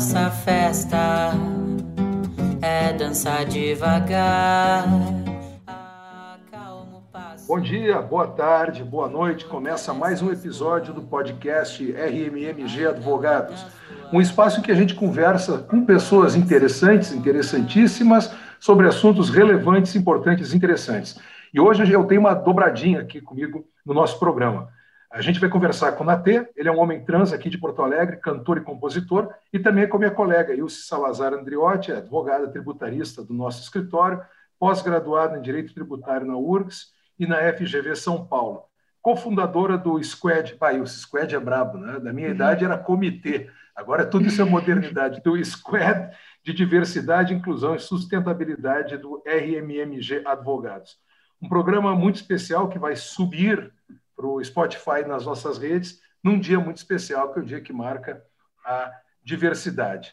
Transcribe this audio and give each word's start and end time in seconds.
Nossa 0.00 0.30
festa 0.30 1.30
é 2.62 2.90
dançar 2.94 3.44
devagar. 3.44 4.86
Bom 7.46 7.60
dia, 7.60 8.00
boa 8.00 8.26
tarde, 8.26 8.82
boa 8.82 9.10
noite. 9.10 9.44
Começa 9.44 9.92
mais 9.92 10.22
um 10.22 10.32
episódio 10.32 10.94
do 10.94 11.02
podcast 11.02 11.84
RMMG 11.84 12.86
Advogados. 12.86 13.66
Um 14.10 14.22
espaço 14.22 14.60
em 14.60 14.62
que 14.62 14.72
a 14.72 14.74
gente 14.74 14.94
conversa 14.94 15.58
com 15.58 15.84
pessoas 15.84 16.34
interessantes, 16.34 17.12
interessantíssimas, 17.12 18.34
sobre 18.58 18.88
assuntos 18.88 19.28
relevantes, 19.28 19.94
importantes 19.94 20.54
e 20.54 20.56
interessantes. 20.56 21.20
E 21.52 21.60
hoje 21.60 21.92
eu 21.92 22.04
tenho 22.04 22.22
uma 22.22 22.32
dobradinha 22.32 23.02
aqui 23.02 23.20
comigo 23.20 23.66
no 23.84 23.92
nosso 23.92 24.18
programa. 24.18 24.70
A 25.10 25.20
gente 25.20 25.40
vai 25.40 25.50
conversar 25.50 25.92
com 25.92 26.04
o 26.04 26.06
Natê, 26.06 26.48
ele 26.54 26.68
é 26.68 26.72
um 26.72 26.78
homem 26.78 27.04
trans 27.04 27.32
aqui 27.32 27.50
de 27.50 27.58
Porto 27.58 27.82
Alegre, 27.82 28.18
cantor 28.18 28.58
e 28.58 28.60
compositor, 28.60 29.34
e 29.52 29.58
também 29.58 29.88
com 29.88 29.96
a 29.96 29.98
minha 29.98 30.10
colega 30.12 30.54
Ilse 30.54 30.82
Salazar 30.82 31.34
Andriotti, 31.34 31.90
advogada 31.90 32.46
tributarista 32.46 33.20
do 33.20 33.34
nosso 33.34 33.60
escritório, 33.60 34.22
pós-graduada 34.56 35.36
em 35.36 35.42
Direito 35.42 35.74
Tributário 35.74 36.24
na 36.24 36.36
URGS 36.36 36.92
e 37.18 37.26
na 37.26 37.38
FGV 37.52 37.96
São 37.96 38.24
Paulo. 38.24 38.62
Cofundadora 39.02 39.76
do 39.76 40.00
Squad, 40.04 40.54
pai, 40.54 40.80
o 40.80 40.86
Squad 40.86 41.34
é 41.34 41.40
brabo, 41.40 41.76
né? 41.76 41.98
Da 41.98 42.12
minha 42.12 42.28
idade 42.28 42.64
era 42.64 42.78
comitê, 42.78 43.50
agora 43.74 44.06
tudo 44.06 44.28
isso 44.28 44.40
é 44.40 44.44
modernidade, 44.44 45.20
do 45.22 45.44
Squad 45.44 46.08
de 46.44 46.52
Diversidade, 46.52 47.34
Inclusão 47.34 47.74
e 47.74 47.80
Sustentabilidade 47.80 48.96
do 48.96 49.20
RMMG 49.26 50.22
Advogados. 50.24 50.98
Um 51.42 51.48
programa 51.48 51.96
muito 51.96 52.16
especial 52.16 52.68
que 52.68 52.78
vai 52.78 52.94
subir 52.94 53.72
para 54.20 54.26
o 54.26 54.44
Spotify 54.44 55.06
nas 55.06 55.24
nossas 55.24 55.56
redes, 55.56 55.98
num 56.22 56.38
dia 56.38 56.60
muito 56.60 56.76
especial, 56.76 57.32
que 57.32 57.38
é 57.38 57.42
o 57.42 57.44
dia 57.44 57.60
que 57.60 57.72
marca 57.72 58.22
a 58.62 58.92
diversidade. 59.24 60.12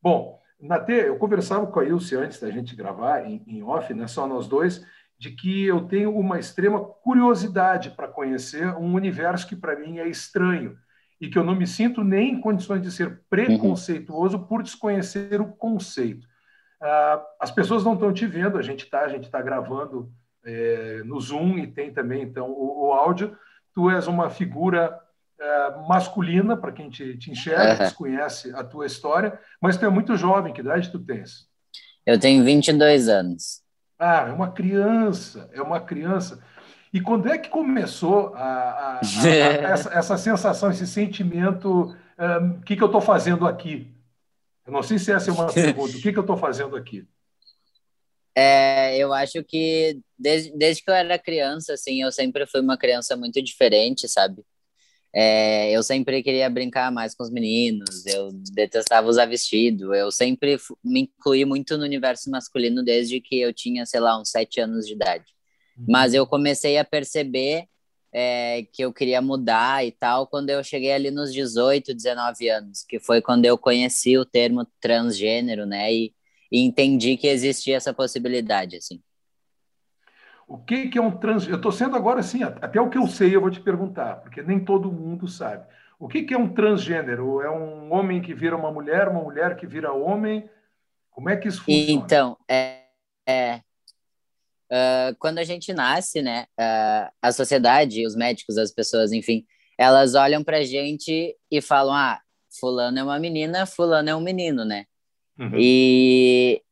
Bom, 0.00 0.40
Natê, 0.60 1.08
eu 1.08 1.16
conversava 1.16 1.66
com 1.66 1.80
a 1.80 1.84
Ilse 1.84 2.14
antes 2.14 2.40
da 2.40 2.50
gente 2.50 2.76
gravar 2.76 3.24
em, 3.26 3.42
em 3.48 3.62
off, 3.62 3.92
né, 3.92 4.06
só 4.06 4.28
nós 4.28 4.46
dois, 4.46 4.84
de 5.18 5.32
que 5.32 5.64
eu 5.64 5.82
tenho 5.82 6.16
uma 6.16 6.38
extrema 6.38 6.80
curiosidade 6.80 7.90
para 7.90 8.06
conhecer 8.06 8.68
um 8.76 8.94
universo 8.94 9.48
que 9.48 9.56
para 9.56 9.76
mim 9.76 9.98
é 9.98 10.06
estranho 10.06 10.78
e 11.20 11.28
que 11.28 11.36
eu 11.36 11.42
não 11.42 11.56
me 11.56 11.66
sinto 11.66 12.04
nem 12.04 12.34
em 12.34 12.40
condições 12.40 12.80
de 12.80 12.92
ser 12.92 13.22
preconceituoso 13.28 14.36
uhum. 14.36 14.44
por 14.44 14.62
desconhecer 14.62 15.40
o 15.40 15.48
conceito. 15.48 16.28
Ah, 16.80 17.26
as 17.40 17.50
pessoas 17.50 17.82
não 17.82 17.94
estão 17.94 18.12
te 18.12 18.24
vendo, 18.24 18.56
a 18.56 18.62
gente 18.62 18.84
está, 18.84 19.00
a 19.00 19.08
gente 19.08 19.24
está 19.24 19.42
gravando 19.42 20.12
é, 20.44 21.02
no 21.04 21.20
Zoom 21.20 21.58
e 21.58 21.66
tem 21.66 21.92
também 21.92 22.22
então 22.22 22.48
o, 22.50 22.86
o 22.86 22.92
áudio, 22.92 23.36
tu 23.74 23.90
és 23.90 24.06
uma 24.06 24.30
figura 24.30 24.98
uh, 25.38 25.88
masculina, 25.88 26.56
para 26.56 26.72
quem 26.72 26.90
te, 26.90 27.16
te 27.16 27.30
enxerga, 27.30 27.72
uhum. 27.72 27.78
desconhece 27.78 28.54
a 28.54 28.64
tua 28.64 28.86
história, 28.86 29.38
mas 29.60 29.76
tu 29.76 29.84
é 29.84 29.88
muito 29.88 30.16
jovem, 30.16 30.52
que 30.52 30.60
idade 30.60 30.90
tu 30.90 30.98
tens? 30.98 31.48
Eu 32.04 32.18
tenho 32.18 32.42
22 32.44 33.08
anos. 33.08 33.62
Ah, 33.98 34.26
é 34.28 34.32
uma 34.32 34.50
criança, 34.50 35.50
é 35.52 35.60
uma 35.60 35.80
criança. 35.80 36.42
E 36.92 37.00
quando 37.00 37.28
é 37.28 37.36
que 37.36 37.50
começou 37.50 38.34
a, 38.34 38.42
a, 38.42 38.94
a, 38.96 39.00
essa, 39.72 39.92
essa, 39.92 40.16
sensação, 40.16 40.70
esse 40.70 40.86
sentimento, 40.86 41.68
o 41.68 42.44
um, 42.44 42.60
que, 42.60 42.76
que 42.76 42.82
eu 42.82 42.86
estou 42.86 43.00
fazendo 43.00 43.46
aqui? 43.46 43.92
Eu 44.66 44.72
não 44.72 44.82
sei 44.82 44.98
se 44.98 45.12
essa 45.12 45.30
é 45.30 45.32
uma 45.32 45.46
pergunta, 45.52 45.96
o 45.96 46.00
que, 46.00 46.12
que 46.12 46.18
eu 46.18 46.22
estou 46.22 46.36
fazendo 46.36 46.76
aqui? 46.76 47.06
É, 48.34 48.96
eu 48.96 49.12
acho 49.12 49.42
que 49.42 50.00
desde, 50.18 50.56
desde 50.56 50.82
que 50.82 50.90
eu 50.90 50.94
era 50.94 51.18
criança, 51.18 51.74
assim, 51.74 52.02
eu 52.02 52.10
sempre 52.10 52.46
fui 52.46 52.60
uma 52.60 52.76
criança 52.76 53.16
muito 53.16 53.40
diferente, 53.42 54.08
sabe? 54.08 54.42
É, 55.14 55.70
eu 55.72 55.82
sempre 55.82 56.22
queria 56.22 56.50
brincar 56.50 56.92
mais 56.92 57.14
com 57.14 57.22
os 57.22 57.30
meninos, 57.30 58.04
eu 58.06 58.30
detestava 58.52 59.08
usar 59.08 59.26
vestido, 59.26 59.94
eu 59.94 60.10
sempre 60.10 60.58
me 60.84 61.02
incluí 61.02 61.44
muito 61.44 61.78
no 61.78 61.84
universo 61.84 62.30
masculino 62.30 62.84
desde 62.84 63.20
que 63.20 63.40
eu 63.40 63.52
tinha, 63.52 63.86
sei 63.86 64.00
lá, 64.00 64.20
uns 64.20 64.30
sete 64.30 64.60
anos 64.60 64.86
de 64.86 64.92
idade. 64.92 65.24
Uhum. 65.78 65.86
Mas 65.88 66.12
eu 66.12 66.26
comecei 66.26 66.76
a 66.76 66.84
perceber 66.84 67.64
é, 68.12 68.64
que 68.72 68.82
eu 68.82 68.92
queria 68.92 69.20
mudar 69.22 69.84
e 69.84 69.92
tal 69.92 70.26
quando 70.26 70.50
eu 70.50 70.62
cheguei 70.62 70.92
ali 70.92 71.10
nos 71.10 71.32
18, 71.32 71.94
19 71.94 72.48
anos, 72.48 72.84
que 72.86 72.98
foi 72.98 73.22
quando 73.22 73.44
eu 73.46 73.56
conheci 73.56 74.18
o 74.18 74.26
termo 74.26 74.66
transgênero, 74.80 75.66
né? 75.66 75.92
E, 75.92 76.14
e 76.52 76.60
entendi 76.60 77.16
que 77.16 77.26
existia 77.26 77.76
essa 77.76 77.94
possibilidade, 77.94 78.76
assim. 78.76 79.00
O 80.48 80.56
que, 80.56 80.88
que 80.88 80.98
é 80.98 81.02
um 81.02 81.10
trans... 81.10 81.46
Eu 81.46 81.56
estou 81.56 81.70
sendo 81.70 81.94
agora 81.94 82.20
assim, 82.20 82.42
até 82.42 82.80
o 82.80 82.88
que 82.88 82.96
eu 82.96 83.06
sei 83.06 83.36
eu 83.36 83.40
vou 83.40 83.50
te 83.50 83.60
perguntar, 83.60 84.16
porque 84.16 84.42
nem 84.42 84.58
todo 84.58 84.90
mundo 84.90 85.28
sabe. 85.28 85.66
O 85.98 86.08
que, 86.08 86.22
que 86.22 86.32
é 86.32 86.38
um 86.38 86.48
transgênero? 86.48 87.42
É 87.42 87.50
um 87.50 87.92
homem 87.92 88.22
que 88.22 88.32
vira 88.32 88.56
uma 88.56 88.72
mulher, 88.72 89.08
uma 89.08 89.22
mulher 89.22 89.56
que 89.56 89.66
vira 89.66 89.92
homem? 89.92 90.48
Como 91.10 91.28
é 91.28 91.36
que 91.36 91.48
isso 91.48 91.62
funciona? 91.62 91.90
Então, 91.90 92.38
é, 92.48 92.84
é 93.28 93.60
uh, 94.70 95.16
quando 95.18 95.38
a 95.38 95.44
gente 95.44 95.72
nasce, 95.74 96.22
né, 96.22 96.46
uh, 96.58 97.12
a 97.20 97.30
sociedade, 97.32 98.06
os 98.06 98.16
médicos, 98.16 98.56
as 98.56 98.72
pessoas, 98.72 99.12
enfim, 99.12 99.44
elas 99.76 100.14
olham 100.14 100.42
para 100.42 100.58
a 100.58 100.64
gente 100.64 101.36
e 101.50 101.60
falam, 101.60 101.94
ah, 101.94 102.20
fulano 102.58 102.98
é 102.98 103.02
uma 103.02 103.18
menina, 103.18 103.66
fulano 103.66 104.08
é 104.08 104.16
um 104.16 104.20
menino, 104.20 104.64
né? 104.64 104.86
Uhum. 105.38 105.52
E, 105.54 106.62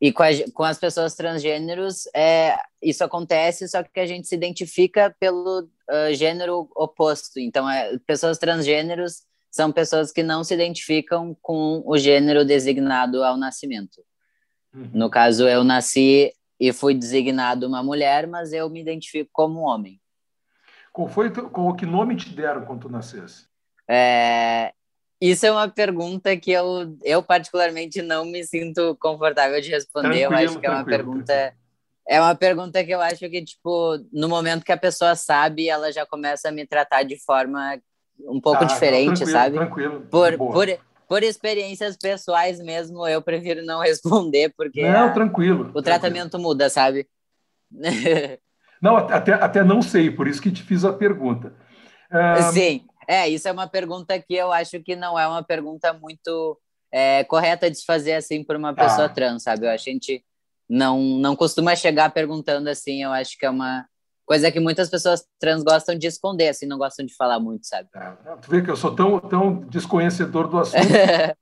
e 0.00 0.12
com, 0.12 0.22
a, 0.22 0.28
com, 0.54 0.62
as 0.62 0.78
pessoas 0.78 1.14
transgêneros, 1.14 2.06
é, 2.14 2.56
isso 2.80 3.02
acontece, 3.02 3.68
só 3.68 3.82
que 3.82 3.98
a 3.98 4.06
gente 4.06 4.28
se 4.28 4.34
identifica 4.34 5.14
pelo 5.18 5.60
uh, 5.62 6.14
gênero 6.14 6.70
oposto. 6.76 7.40
Então, 7.40 7.68
é, 7.68 7.98
pessoas 8.06 8.38
transgêneros 8.38 9.22
são 9.50 9.72
pessoas 9.72 10.12
que 10.12 10.22
não 10.22 10.44
se 10.44 10.54
identificam 10.54 11.36
com 11.42 11.82
o 11.84 11.98
gênero 11.98 12.44
designado 12.44 13.24
ao 13.24 13.36
nascimento. 13.36 14.00
Uhum. 14.72 14.90
No 14.94 15.10
caso, 15.10 15.48
eu 15.48 15.64
nasci 15.64 16.32
e 16.60 16.72
fui 16.72 16.94
designado 16.94 17.66
uma 17.66 17.82
mulher, 17.82 18.26
mas 18.26 18.52
eu 18.52 18.70
me 18.70 18.80
identifico 18.80 19.30
como 19.32 19.60
um 19.60 19.64
homem. 19.64 20.00
Qual 20.92 21.08
foi 21.08 21.30
qual 21.30 21.74
que 21.74 21.86
nome 21.86 22.16
te 22.16 22.30
deram 22.30 22.64
quando 22.64 22.82
tu 22.82 22.88
nascesse? 22.88 23.46
É, 23.88 24.72
isso 25.20 25.46
é 25.46 25.50
uma 25.50 25.68
pergunta 25.68 26.36
que 26.36 26.52
eu, 26.52 26.96
eu 27.02 27.22
particularmente 27.22 28.00
não 28.02 28.24
me 28.24 28.44
sinto 28.44 28.96
confortável 29.00 29.60
de 29.60 29.70
responder. 29.70 30.26
Tranquilo, 30.28 30.32
eu 30.32 30.46
acho 30.46 30.60
que 30.60 30.66
é 30.66 30.70
uma 30.70 30.84
pergunta 30.84 31.54
é 32.10 32.18
uma 32.18 32.34
pergunta 32.34 32.82
que 32.82 32.90
eu 32.90 33.02
acho 33.02 33.28
que 33.28 33.44
tipo 33.44 33.98
no 34.12 34.28
momento 34.28 34.64
que 34.64 34.72
a 34.72 34.78
pessoa 34.78 35.14
sabe, 35.14 35.68
ela 35.68 35.92
já 35.92 36.06
começa 36.06 36.48
a 36.48 36.52
me 36.52 36.66
tratar 36.66 37.02
de 37.02 37.18
forma 37.22 37.78
um 38.20 38.40
pouco 38.40 38.64
ah, 38.64 38.66
diferente, 38.66 39.18
tranquilo, 39.18 39.30
sabe? 39.30 39.56
Tranquilo. 39.56 40.00
Por, 40.10 40.36
por 40.38 40.68
por 41.08 41.22
experiências 41.22 41.96
pessoais 41.96 42.60
mesmo, 42.60 43.08
eu 43.08 43.22
prefiro 43.22 43.64
não 43.64 43.80
responder 43.80 44.52
porque 44.56 44.86
não, 44.88 45.12
tranquilo, 45.12 45.70
o 45.74 45.82
tratamento 45.82 46.38
muda, 46.38 46.68
sabe? 46.68 47.08
não, 48.80 48.96
até, 48.96 49.32
até 49.32 49.64
não 49.64 49.80
sei, 49.82 50.10
por 50.10 50.28
isso 50.28 50.40
que 50.40 50.50
te 50.50 50.62
fiz 50.62 50.84
a 50.84 50.92
pergunta. 50.92 51.52
Um... 52.12 52.52
Sim. 52.52 52.84
É, 53.08 53.26
isso 53.26 53.48
é 53.48 53.52
uma 53.52 53.66
pergunta 53.66 54.18
que 54.18 54.34
eu 54.34 54.52
acho 54.52 54.82
que 54.82 54.94
não 54.94 55.18
é 55.18 55.26
uma 55.26 55.42
pergunta 55.42 55.94
muito 55.94 56.60
é, 56.92 57.24
correta 57.24 57.70
de 57.70 57.78
se 57.78 57.84
fazer 57.86 58.12
assim 58.12 58.44
por 58.44 58.54
uma 58.54 58.74
pessoa 58.74 59.06
ah. 59.06 59.08
trans, 59.08 59.44
sabe? 59.44 59.64
Eu 59.64 59.70
acho 59.70 59.84
que 59.84 59.90
a 59.90 59.92
gente 59.94 60.24
não, 60.68 61.00
não 61.00 61.34
costuma 61.34 61.74
chegar 61.74 62.10
perguntando 62.10 62.68
assim, 62.68 63.02
eu 63.02 63.10
acho 63.10 63.38
que 63.38 63.46
é 63.46 63.50
uma 63.50 63.86
coisa 64.26 64.52
que 64.52 64.60
muitas 64.60 64.90
pessoas 64.90 65.24
trans 65.40 65.62
gostam 65.62 65.96
de 65.96 66.06
esconder, 66.06 66.48
assim, 66.48 66.66
não 66.66 66.76
gostam 66.76 67.06
de 67.06 67.16
falar 67.16 67.40
muito, 67.40 67.66
sabe? 67.66 67.88
É, 67.96 68.36
tu 68.42 68.50
vê 68.50 68.60
que 68.60 68.70
eu 68.70 68.76
sou 68.76 68.94
tão, 68.94 69.18
tão 69.18 69.54
desconhecedor 69.54 70.48
do 70.48 70.58
assunto, 70.58 70.86
né? 70.86 71.34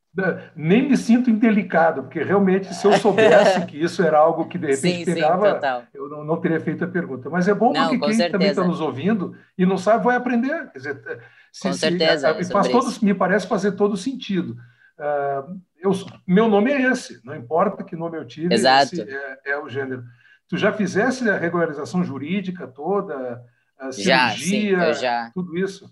nem 0.55 0.89
me 0.89 0.97
sinto 0.97 1.29
indelicado, 1.29 2.05
porque 2.05 2.23
realmente 2.23 2.73
se 2.73 2.87
eu 2.87 2.93
soubesse 2.95 3.67
que 3.67 3.77
isso 3.77 4.03
era 4.03 4.19
algo 4.19 4.47
que 4.47 4.57
de 4.57 4.69
repente 4.71 4.99
sim, 4.99 5.05
pegava, 5.05 5.61
sim, 5.61 5.87
eu 5.93 6.09
não, 6.09 6.25
não, 6.25 6.41
teria 6.41 6.61
feito 6.61 6.85
a 6.85 6.89
pergunta. 6.89 7.29
Mas 7.29 7.49
é 7.49 7.55
bom 7.55 7.73
não, 7.73 7.89
porque 7.89 7.99
quem 7.99 8.15
certeza. 8.15 8.33
também 8.33 8.49
está 8.49 8.65
nos 8.65 8.81
ouvindo 8.81 9.37
e 9.59 9.67
não 9.67 9.77
sabe 9.77 10.05
vai 10.05 10.17
aprender. 10.17 10.71
Quer 10.71 10.79
dizer, 10.79 11.23
se, 11.53 11.63
Com 11.63 11.73
certeza. 11.73 12.43
Se, 12.43 12.53
faz 12.53 12.69
todos, 12.69 13.01
me 13.01 13.15
parece 13.15 13.47
fazer 13.47 13.73
todo 13.73 13.97
sentido. 13.97 14.57
Uh, 14.99 15.61
eu, 15.79 15.93
meu 16.27 16.49
nome 16.49 16.73
é 16.73 16.91
esse, 16.91 17.21
não 17.25 17.37
importa 17.37 17.85
que 17.85 17.95
nome 17.95 18.19
eu 18.19 18.27
tive, 18.27 18.55
Exato. 18.55 18.95
esse 18.95 19.03
é, 19.03 19.39
é, 19.47 19.59
o 19.59 19.69
gênero. 19.69 20.05
Tu 20.49 20.57
já 20.57 20.73
fizesse 20.73 21.29
a 21.29 21.37
regularização 21.37 22.05
jurídica 22.05 22.67
toda, 22.67 23.45
a 23.79 23.93
cirurgia, 23.93 24.79
já, 24.79 24.95
sim, 24.95 25.01
já. 25.01 25.31
tudo 25.35 25.57
isso? 25.57 25.91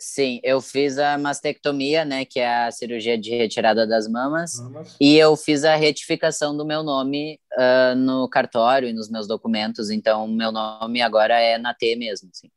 Sim, 0.00 0.38
eu 0.44 0.60
fiz 0.60 0.96
a 0.96 1.18
mastectomia, 1.18 2.04
né, 2.04 2.24
que 2.24 2.38
é 2.38 2.66
a 2.66 2.70
cirurgia 2.70 3.18
de 3.18 3.30
retirada 3.30 3.84
das 3.84 4.06
mamas, 4.06 4.60
mamas. 4.60 4.96
e 5.00 5.16
eu 5.16 5.36
fiz 5.36 5.64
a 5.64 5.74
retificação 5.74 6.56
do 6.56 6.64
meu 6.64 6.84
nome 6.84 7.40
uh, 7.54 7.96
no 7.96 8.28
cartório 8.28 8.88
e 8.88 8.92
nos 8.92 9.10
meus 9.10 9.26
documentos, 9.26 9.90
então 9.90 10.28
meu 10.28 10.52
nome 10.52 11.02
agora 11.02 11.40
é 11.40 11.58
Natê 11.58 11.96
mesmo, 11.96 12.30
sim. 12.32 12.48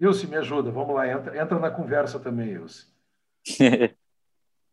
Ilse, 0.00 0.26
me 0.26 0.36
ajuda, 0.36 0.70
vamos 0.70 0.94
lá, 0.94 1.08
entra, 1.08 1.40
entra 1.40 1.58
na 1.58 1.70
conversa 1.70 2.20
também, 2.20 2.52
Ilse. 2.52 2.86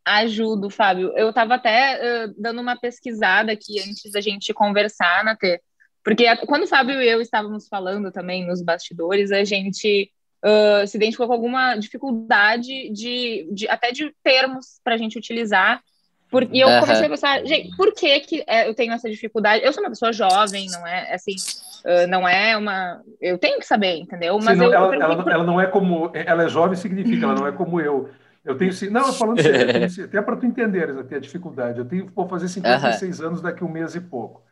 Ajudo, 0.04 0.70
Fábio. 0.70 1.12
Eu 1.16 1.30
estava 1.30 1.56
até 1.56 2.26
uh, 2.26 2.34
dando 2.38 2.60
uma 2.60 2.78
pesquisada 2.78 3.50
aqui 3.50 3.80
antes 3.80 4.12
da 4.12 4.20
gente 4.20 4.54
conversar, 4.54 5.24
Natê, 5.24 5.60
porque 6.04 6.24
quando 6.46 6.62
o 6.62 6.68
Fábio 6.68 7.02
e 7.02 7.08
eu 7.08 7.20
estávamos 7.20 7.66
falando 7.66 8.12
também 8.12 8.46
nos 8.46 8.62
bastidores, 8.62 9.32
a 9.32 9.42
gente 9.42 10.08
uh, 10.44 10.86
se 10.86 10.96
identificou 10.96 11.26
com 11.26 11.32
alguma 11.32 11.74
dificuldade 11.74 12.88
de, 12.92 13.48
de 13.52 13.68
até 13.68 13.90
de 13.90 14.14
termos 14.22 14.80
para 14.84 14.94
a 14.94 14.96
gente 14.96 15.18
utilizar. 15.18 15.82
Por, 16.30 16.42
e 16.52 16.60
eu 16.60 16.68
comecei 16.80 17.06
a 17.06 17.08
pensar, 17.08 17.44
gente, 17.44 17.76
por 17.76 17.92
que, 17.94 18.20
que 18.20 18.44
é, 18.46 18.68
eu 18.68 18.74
tenho 18.74 18.92
essa 18.92 19.08
dificuldade? 19.08 19.64
Eu 19.64 19.72
sou 19.72 19.82
uma 19.82 19.90
pessoa 19.90 20.12
jovem, 20.12 20.68
não 20.70 20.84
é 20.84 21.14
assim, 21.14 21.36
uh, 21.84 22.06
não 22.08 22.28
é 22.28 22.56
uma. 22.56 23.00
Eu 23.20 23.38
tenho 23.38 23.58
que 23.60 23.66
saber, 23.66 23.98
entendeu? 23.98 24.36
Mas 24.42 24.58
Sim, 24.58 24.64
não, 24.64 24.66
eu, 24.66 24.74
ela, 24.74 24.94
eu 24.94 25.02
ela, 25.02 25.22
por... 25.22 25.32
ela, 25.32 25.44
não 25.44 25.60
é 25.60 25.66
como. 25.66 26.10
Ela 26.14 26.44
é 26.44 26.48
jovem, 26.48 26.76
significa, 26.76 27.26
ela 27.26 27.34
não 27.34 27.46
é 27.46 27.52
como 27.52 27.80
eu. 27.80 28.10
Eu 28.44 28.56
tenho. 28.56 28.72
Não, 28.90 29.12
falando 29.12 29.40
sério, 29.40 29.72
tenho, 29.72 30.06
até 30.08 30.20
para 30.20 30.36
tu 30.36 30.46
entenderes 30.46 30.96
até 30.96 31.16
a 31.16 31.20
dificuldade. 31.20 31.78
Eu 31.78 31.84
tenho, 31.84 32.10
vou 32.14 32.28
fazer 32.28 32.48
56 32.48 33.20
anos 33.20 33.40
daqui 33.40 33.62
a 33.62 33.66
um 33.66 33.70
mês 33.70 33.94
e 33.94 34.00
pouco. 34.00 34.42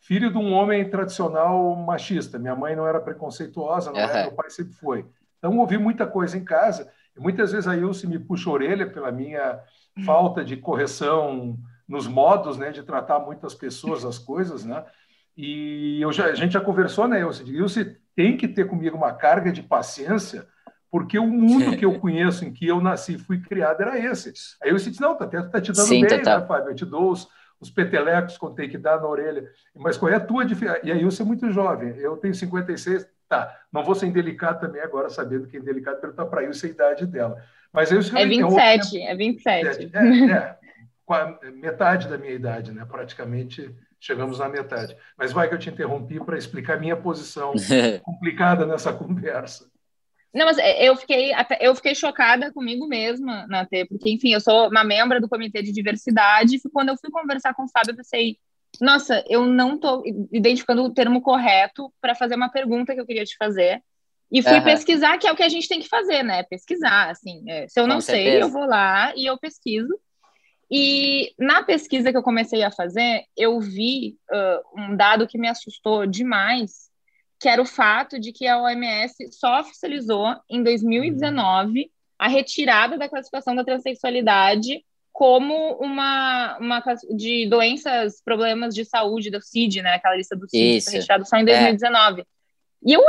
Filho 0.00 0.32
de 0.32 0.38
um 0.38 0.52
homem 0.52 0.88
tradicional 0.88 1.76
machista. 1.76 2.38
Minha 2.38 2.56
mãe 2.56 2.74
não 2.74 2.86
era 2.86 3.00
preconceituosa, 3.00 3.92
não 3.92 4.00
era, 4.00 4.22
meu 4.22 4.32
pai 4.32 4.50
sempre 4.50 4.72
foi. 4.72 5.04
Então, 5.38 5.56
ouvi 5.58 5.78
muita 5.78 6.06
coisa 6.06 6.36
em 6.36 6.44
casa. 6.44 6.90
E 7.16 7.20
muitas 7.20 7.52
vezes 7.52 7.68
a 7.68 7.76
Ilse 7.76 8.06
me 8.06 8.18
puxa 8.18 8.48
a 8.48 8.52
orelha 8.52 8.86
pela 8.88 9.12
minha 9.12 9.60
falta 10.04 10.44
de 10.44 10.56
correção 10.56 11.58
nos 11.88 12.06
modos 12.06 12.56
né, 12.56 12.70
de 12.70 12.82
tratar 12.82 13.18
muitas 13.18 13.54
pessoas, 13.54 14.04
as 14.04 14.18
coisas, 14.18 14.64
né? 14.64 14.84
E 15.36 16.00
eu 16.00 16.12
já, 16.12 16.26
a 16.26 16.34
gente 16.34 16.52
já 16.52 16.60
conversou, 16.60 17.08
né, 17.08 17.20
Ilse? 17.20 17.42
Ilse 17.44 17.96
tem 18.14 18.36
que 18.36 18.46
ter 18.46 18.66
comigo 18.66 18.96
uma 18.96 19.12
carga 19.12 19.50
de 19.50 19.62
paciência, 19.62 20.46
porque 20.90 21.18
o 21.18 21.26
mundo 21.26 21.74
que 21.78 21.84
eu 21.84 21.98
conheço, 21.98 22.44
em 22.44 22.52
que 22.52 22.66
eu 22.66 22.80
nasci 22.80 23.14
e 23.14 23.18
fui 23.18 23.40
criado, 23.40 23.80
era 23.80 23.98
esse. 23.98 24.32
Aí 24.62 24.70
eu 24.70 24.76
disse, 24.76 25.00
não, 25.00 25.16
tá, 25.16 25.26
tá 25.26 25.60
te 25.60 25.72
dando 25.72 25.86
Sim, 25.86 26.02
bem, 26.02 26.18
né, 26.18 26.46
Fábio? 26.46 26.70
Eu 26.70 26.74
te 26.74 26.84
dou 26.84 27.10
os, 27.10 27.26
os 27.58 27.70
petelecos 27.70 28.38
quando 28.38 28.54
tem 28.54 28.68
que 28.68 28.78
dar 28.78 29.00
na 29.00 29.08
orelha. 29.08 29.48
Mas 29.74 29.96
qual 29.96 30.12
é 30.12 30.16
a 30.16 30.20
tua 30.20 30.44
diferença? 30.44 30.80
E 30.84 30.92
aí 30.92 31.04
você 31.04 31.22
é 31.22 31.24
muito 31.24 31.50
jovem. 31.50 31.96
Eu 31.96 32.16
tenho 32.16 32.34
56, 32.34 33.06
tá. 33.28 33.56
Não 33.72 33.84
vou 33.84 33.94
ser 33.94 34.06
indelicado 34.06 34.60
também 34.60 34.82
agora, 34.82 35.08
sabendo 35.10 35.46
que 35.46 35.56
é 35.56 35.60
indelicado 35.60 36.00
perguntar 36.00 36.26
para 36.26 36.44
Ilse 36.44 36.66
a 36.66 36.70
idade 36.70 37.06
dela. 37.06 37.42
Mas 37.72 37.90
eu 37.92 37.98
é 37.98 38.26
27, 38.26 39.00
é 39.02 39.14
27. 39.14 39.90
É, 39.94 40.56
é, 41.12 41.50
metade 41.52 42.08
da 42.08 42.18
minha 42.18 42.32
idade, 42.32 42.72
né? 42.72 42.84
Praticamente 42.84 43.74
chegamos 44.00 44.38
na 44.38 44.48
metade. 44.48 44.96
Mas 45.16 45.32
vai 45.32 45.48
que 45.48 45.54
eu 45.54 45.58
te 45.58 45.70
interrompi 45.70 46.18
para 46.24 46.38
explicar 46.38 46.80
minha 46.80 46.96
posição 46.96 47.52
complicada 48.02 48.66
nessa 48.66 48.92
conversa. 48.92 49.70
Não, 50.32 50.46
mas 50.46 50.58
é, 50.58 50.88
eu 50.88 50.96
fiquei, 50.96 51.32
eu 51.60 51.74
fiquei 51.74 51.94
chocada 51.94 52.52
comigo 52.52 52.86
mesma, 52.86 53.46
Natê, 53.48 53.84
porque, 53.84 54.10
enfim, 54.10 54.32
eu 54.32 54.40
sou 54.40 54.68
uma 54.68 54.84
membro 54.84 55.20
do 55.20 55.28
Comitê 55.28 55.60
de 55.60 55.72
Diversidade, 55.72 56.56
e 56.56 56.70
quando 56.70 56.90
eu 56.90 56.96
fui 56.96 57.10
conversar 57.10 57.52
com 57.52 57.64
o 57.64 57.68
Fábio, 57.68 57.92
eu 57.92 57.96
pensei, 57.96 58.36
nossa, 58.80 59.24
eu 59.28 59.44
não 59.44 59.74
estou 59.74 60.04
identificando 60.32 60.84
o 60.84 60.94
termo 60.94 61.20
correto 61.20 61.92
para 62.00 62.14
fazer 62.14 62.36
uma 62.36 62.48
pergunta 62.48 62.94
que 62.94 63.00
eu 63.00 63.06
queria 63.06 63.24
te 63.24 63.36
fazer. 63.36 63.82
E 64.30 64.42
fui 64.42 64.58
uhum. 64.58 64.64
pesquisar, 64.64 65.18
que 65.18 65.26
é 65.26 65.32
o 65.32 65.36
que 65.36 65.42
a 65.42 65.48
gente 65.48 65.68
tem 65.68 65.80
que 65.80 65.88
fazer, 65.88 66.22
né? 66.22 66.44
Pesquisar, 66.44 67.10
assim. 67.10 67.42
É, 67.48 67.66
se 67.66 67.80
eu 67.80 67.86
não 67.86 68.00
sei, 68.00 68.40
eu 68.40 68.48
vou 68.48 68.64
lá 68.64 69.12
e 69.16 69.26
eu 69.26 69.36
pesquiso. 69.36 69.98
E 70.70 71.34
na 71.36 71.64
pesquisa 71.64 72.12
que 72.12 72.16
eu 72.16 72.22
comecei 72.22 72.62
a 72.62 72.70
fazer, 72.70 73.24
eu 73.36 73.58
vi 73.58 74.16
uh, 74.30 74.80
um 74.80 74.96
dado 74.96 75.26
que 75.26 75.36
me 75.36 75.48
assustou 75.48 76.06
demais, 76.06 76.88
que 77.40 77.48
era 77.48 77.60
o 77.60 77.66
fato 77.66 78.20
de 78.20 78.30
que 78.32 78.46
a 78.46 78.62
OMS 78.62 79.14
só 79.32 79.60
oficializou 79.60 80.36
em 80.48 80.62
2019 80.62 81.90
a 82.16 82.28
retirada 82.28 82.96
da 82.96 83.08
classificação 83.08 83.56
da 83.56 83.64
transexualidade 83.64 84.84
como 85.12 85.74
uma, 85.80 86.56
uma 86.58 86.82
de 87.16 87.48
doenças, 87.48 88.22
problemas 88.24 88.74
de 88.74 88.84
saúde 88.84 89.28
do 89.30 89.42
CID, 89.42 89.82
né? 89.82 89.94
Aquela 89.94 90.16
lista 90.16 90.36
do 90.36 90.48
CID, 90.48 90.82
foi 90.82 90.92
retirado 90.94 91.26
só 91.26 91.36
em 91.36 91.44
2019. 91.44 92.20
É. 92.20 92.24
E 92.82 92.92
eu, 92.92 93.02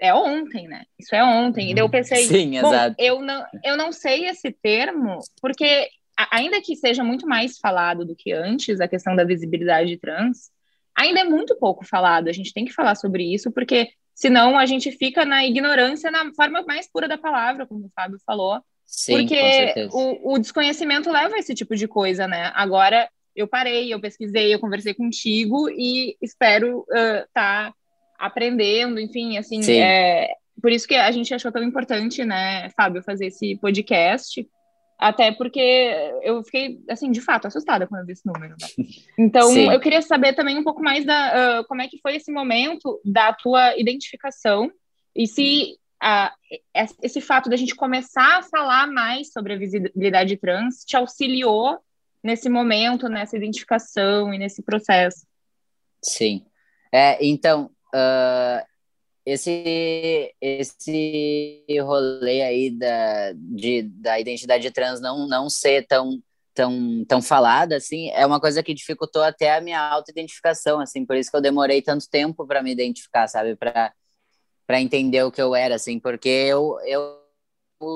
é 0.00 0.14
ontem, 0.14 0.68
né? 0.68 0.84
Isso 0.98 1.14
é 1.14 1.24
ontem. 1.24 1.70
E 1.70 1.74
daí 1.74 1.82
eu 1.82 1.90
pensei, 1.90 2.24
Sim, 2.24 2.60
bom, 2.60 2.68
exato. 2.68 2.94
eu 2.98 3.20
não, 3.20 3.44
eu 3.64 3.76
não 3.76 3.92
sei 3.92 4.26
esse 4.26 4.52
termo, 4.52 5.18
porque 5.40 5.88
ainda 6.30 6.60
que 6.60 6.76
seja 6.76 7.02
muito 7.02 7.26
mais 7.26 7.58
falado 7.58 8.04
do 8.04 8.14
que 8.14 8.32
antes, 8.32 8.80
a 8.80 8.88
questão 8.88 9.16
da 9.16 9.24
visibilidade 9.24 9.96
trans, 9.96 10.50
ainda 10.96 11.20
é 11.20 11.24
muito 11.24 11.56
pouco 11.56 11.84
falado. 11.84 12.28
A 12.28 12.32
gente 12.32 12.52
tem 12.52 12.64
que 12.64 12.72
falar 12.72 12.94
sobre 12.94 13.24
isso, 13.24 13.50
porque 13.50 13.88
senão 14.14 14.58
a 14.58 14.66
gente 14.66 14.92
fica 14.92 15.24
na 15.24 15.44
ignorância 15.44 16.10
na 16.10 16.32
forma 16.34 16.62
mais 16.62 16.88
pura 16.90 17.08
da 17.08 17.18
palavra, 17.18 17.66
como 17.66 17.86
o 17.86 17.92
Fábio 17.94 18.18
falou. 18.24 18.60
Sim, 18.86 19.18
porque 19.18 19.88
o, 19.92 20.34
o 20.34 20.38
desconhecimento 20.38 21.10
leva 21.10 21.36
a 21.36 21.38
esse 21.38 21.54
tipo 21.54 21.76
de 21.76 21.86
coisa, 21.86 22.26
né? 22.26 22.50
Agora 22.54 23.08
eu 23.34 23.46
parei, 23.46 23.92
eu 23.92 24.00
pesquisei, 24.00 24.52
eu 24.52 24.58
conversei 24.58 24.92
contigo 24.92 25.70
e 25.70 26.16
espero 26.20 26.84
estar 26.88 27.22
uh, 27.22 27.28
tá 27.32 27.74
aprendendo, 28.20 29.00
enfim, 29.00 29.38
assim, 29.38 29.62
é, 29.72 30.28
por 30.60 30.70
isso 30.70 30.86
que 30.86 30.94
a 30.94 31.10
gente 31.10 31.32
achou 31.32 31.50
tão 31.50 31.62
importante, 31.62 32.24
né, 32.24 32.68
Fábio, 32.76 33.02
fazer 33.02 33.26
esse 33.26 33.56
podcast, 33.56 34.46
até 34.98 35.32
porque 35.32 35.60
eu 36.22 36.44
fiquei, 36.44 36.78
assim, 36.88 37.10
de 37.10 37.22
fato, 37.22 37.46
assustada 37.46 37.86
quando 37.86 38.02
eu 38.02 38.06
vi 38.06 38.12
esse 38.12 38.26
número. 38.26 38.54
Né? 38.60 38.68
Então, 39.18 39.48
Sim. 39.48 39.72
eu 39.72 39.80
queria 39.80 40.02
saber 40.02 40.34
também 40.34 40.58
um 40.58 40.64
pouco 40.64 40.82
mais 40.82 41.04
da 41.04 41.60
uh, 41.60 41.64
como 41.66 41.80
é 41.80 41.88
que 41.88 41.98
foi 42.00 42.16
esse 42.16 42.30
momento 42.30 43.00
da 43.04 43.32
tua 43.32 43.76
identificação 43.78 44.70
e 45.16 45.26
se 45.26 45.76
uh, 46.02 46.30
esse 47.02 47.20
fato 47.20 47.48
da 47.48 47.56
gente 47.56 47.74
começar 47.74 48.38
a 48.38 48.42
falar 48.42 48.86
mais 48.86 49.32
sobre 49.32 49.54
a 49.54 49.58
visibilidade 49.58 50.36
trans 50.36 50.84
te 50.84 50.96
auxiliou 50.96 51.78
nesse 52.22 52.50
momento, 52.50 53.08
nessa 53.08 53.36
identificação 53.36 54.32
e 54.34 54.38
nesse 54.38 54.62
processo. 54.62 55.26
Sim. 56.02 56.44
É, 56.92 57.24
então, 57.24 57.70
uh, 57.94 58.64
esse, 59.24 60.34
esse 60.40 61.64
rolê 61.82 62.42
aí 62.42 62.70
da, 62.70 63.32
de, 63.34 63.82
da 63.82 64.18
identidade 64.18 64.70
trans 64.70 65.00
não, 65.00 65.26
não 65.28 65.48
ser 65.50 65.86
tão, 65.86 66.22
tão, 66.54 67.04
tão 67.06 67.22
falada, 67.22 67.76
assim, 67.76 68.10
é 68.10 68.24
uma 68.26 68.40
coisa 68.40 68.62
que 68.62 68.74
dificultou 68.74 69.22
até 69.22 69.56
a 69.56 69.60
minha 69.60 69.80
auto-identificação, 69.80 70.80
assim, 70.80 71.04
por 71.04 71.16
isso 71.16 71.30
que 71.30 71.36
eu 71.36 71.42
demorei 71.42 71.82
tanto 71.82 72.08
tempo 72.08 72.46
para 72.46 72.62
me 72.62 72.72
identificar, 72.72 73.28
sabe, 73.28 73.56
para 73.56 73.92
para 74.66 74.80
entender 74.80 75.24
o 75.24 75.32
que 75.32 75.42
eu 75.42 75.52
era, 75.52 75.74
assim, 75.74 75.98
porque 75.98 76.28
eu, 76.28 76.78
eu 76.86 77.18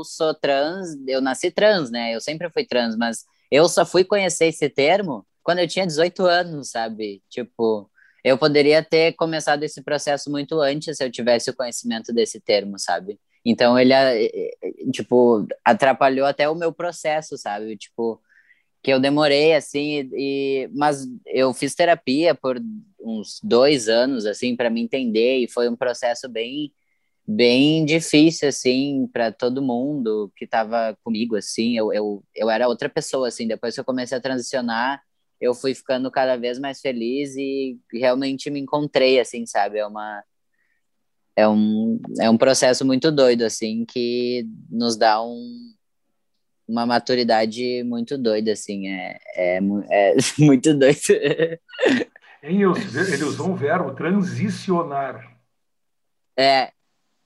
sou 0.05 0.35
trans, 0.35 0.89
eu 1.07 1.21
nasci 1.21 1.49
trans, 1.49 1.89
né, 1.89 2.13
eu 2.13 2.21
sempre 2.21 2.51
fui 2.51 2.67
trans, 2.67 2.97
mas 2.97 3.25
eu 3.49 3.69
só 3.69 3.87
fui 3.87 4.03
conhecer 4.03 4.47
esse 4.47 4.69
termo 4.69 5.25
quando 5.45 5.61
eu 5.61 5.69
tinha 5.69 5.87
18 5.87 6.27
anos, 6.27 6.71
sabe, 6.71 7.23
tipo, 7.31 7.89
eu 8.25 8.39
poderia 8.39 8.83
ter 8.83 9.13
começado 9.13 9.63
esse 9.65 9.83
processo 9.83 10.31
muito 10.31 10.59
antes 10.61 10.97
se 10.97 11.05
eu 11.05 11.11
tivesse 11.11 11.51
o 11.51 11.57
conhecimento 11.57 12.13
desse 12.13 12.41
termo, 12.41 12.79
sabe? 12.79 13.21
Então 13.45 13.79
ele, 13.79 13.93
tipo, 14.91 15.47
atrapalhou 15.65 16.27
até 16.27 16.49
o 16.49 16.55
meu 16.55 16.73
processo, 16.73 17.37
sabe? 17.37 17.77
Tipo, 17.77 18.21
que 18.83 18.93
eu 18.93 19.01
demorei, 19.01 19.55
assim, 19.55 20.11
e, 20.15 20.69
mas 20.75 21.07
eu 21.27 21.53
fiz 21.55 21.75
terapia 21.75 22.35
por 22.35 22.61
uns 23.01 23.41
dois 23.43 23.89
anos, 23.89 24.27
assim, 24.27 24.57
para 24.57 24.71
me 24.71 24.83
entender, 24.83 25.39
e 25.39 25.49
foi 25.49 25.69
um 25.69 25.77
processo 25.77 26.29
bem, 26.29 26.73
bem 27.27 27.85
difícil, 27.85 28.49
assim, 28.49 29.09
para 29.13 29.33
todo 29.33 29.63
mundo 29.63 30.33
que 30.37 30.45
estava 30.45 30.97
comigo, 31.03 31.37
assim, 31.37 31.77
eu, 31.77 31.93
eu, 31.93 32.25
eu 32.35 32.51
era 32.51 32.69
outra 32.69 32.89
pessoa, 32.89 33.29
assim, 33.29 33.49
depois 33.49 33.75
que 33.75 33.81
eu 33.81 33.85
comecei 33.85 34.19
a 34.19 34.21
transicionar, 34.21 35.03
eu 35.45 35.55
fui 35.55 35.75
ficando 35.75 36.11
cada 36.11 36.37
vez 36.37 36.59
mais 36.59 36.81
feliz 36.81 37.37
e 37.37 37.79
realmente 37.93 38.51
me 38.51 38.61
encontrei, 38.61 39.21
assim, 39.21 39.45
sabe? 39.47 39.79
É 39.79 39.87
uma 39.87 40.25
é 41.37 41.49
um, 41.49 42.01
é 42.21 42.31
um 42.31 42.39
processo 42.39 42.85
muito 42.85 43.11
doido, 43.11 43.43
assim, 43.43 43.85
que 43.85 44.47
nos 44.71 44.97
dá 44.97 45.21
um, 45.21 45.75
uma 46.67 46.87
maturidade 46.87 47.83
muito 47.85 48.17
doida, 48.17 48.53
assim, 48.53 48.89
é, 48.89 49.19
é, 49.35 49.59
é 49.91 50.17
muito 50.39 50.73
doido. 50.73 51.01
Hein, 52.43 52.61
ele 53.13 53.25
usou 53.25 53.51
um 53.51 53.57
verbo, 53.57 53.95
transicionar. 53.95 55.37
É, 56.39 56.73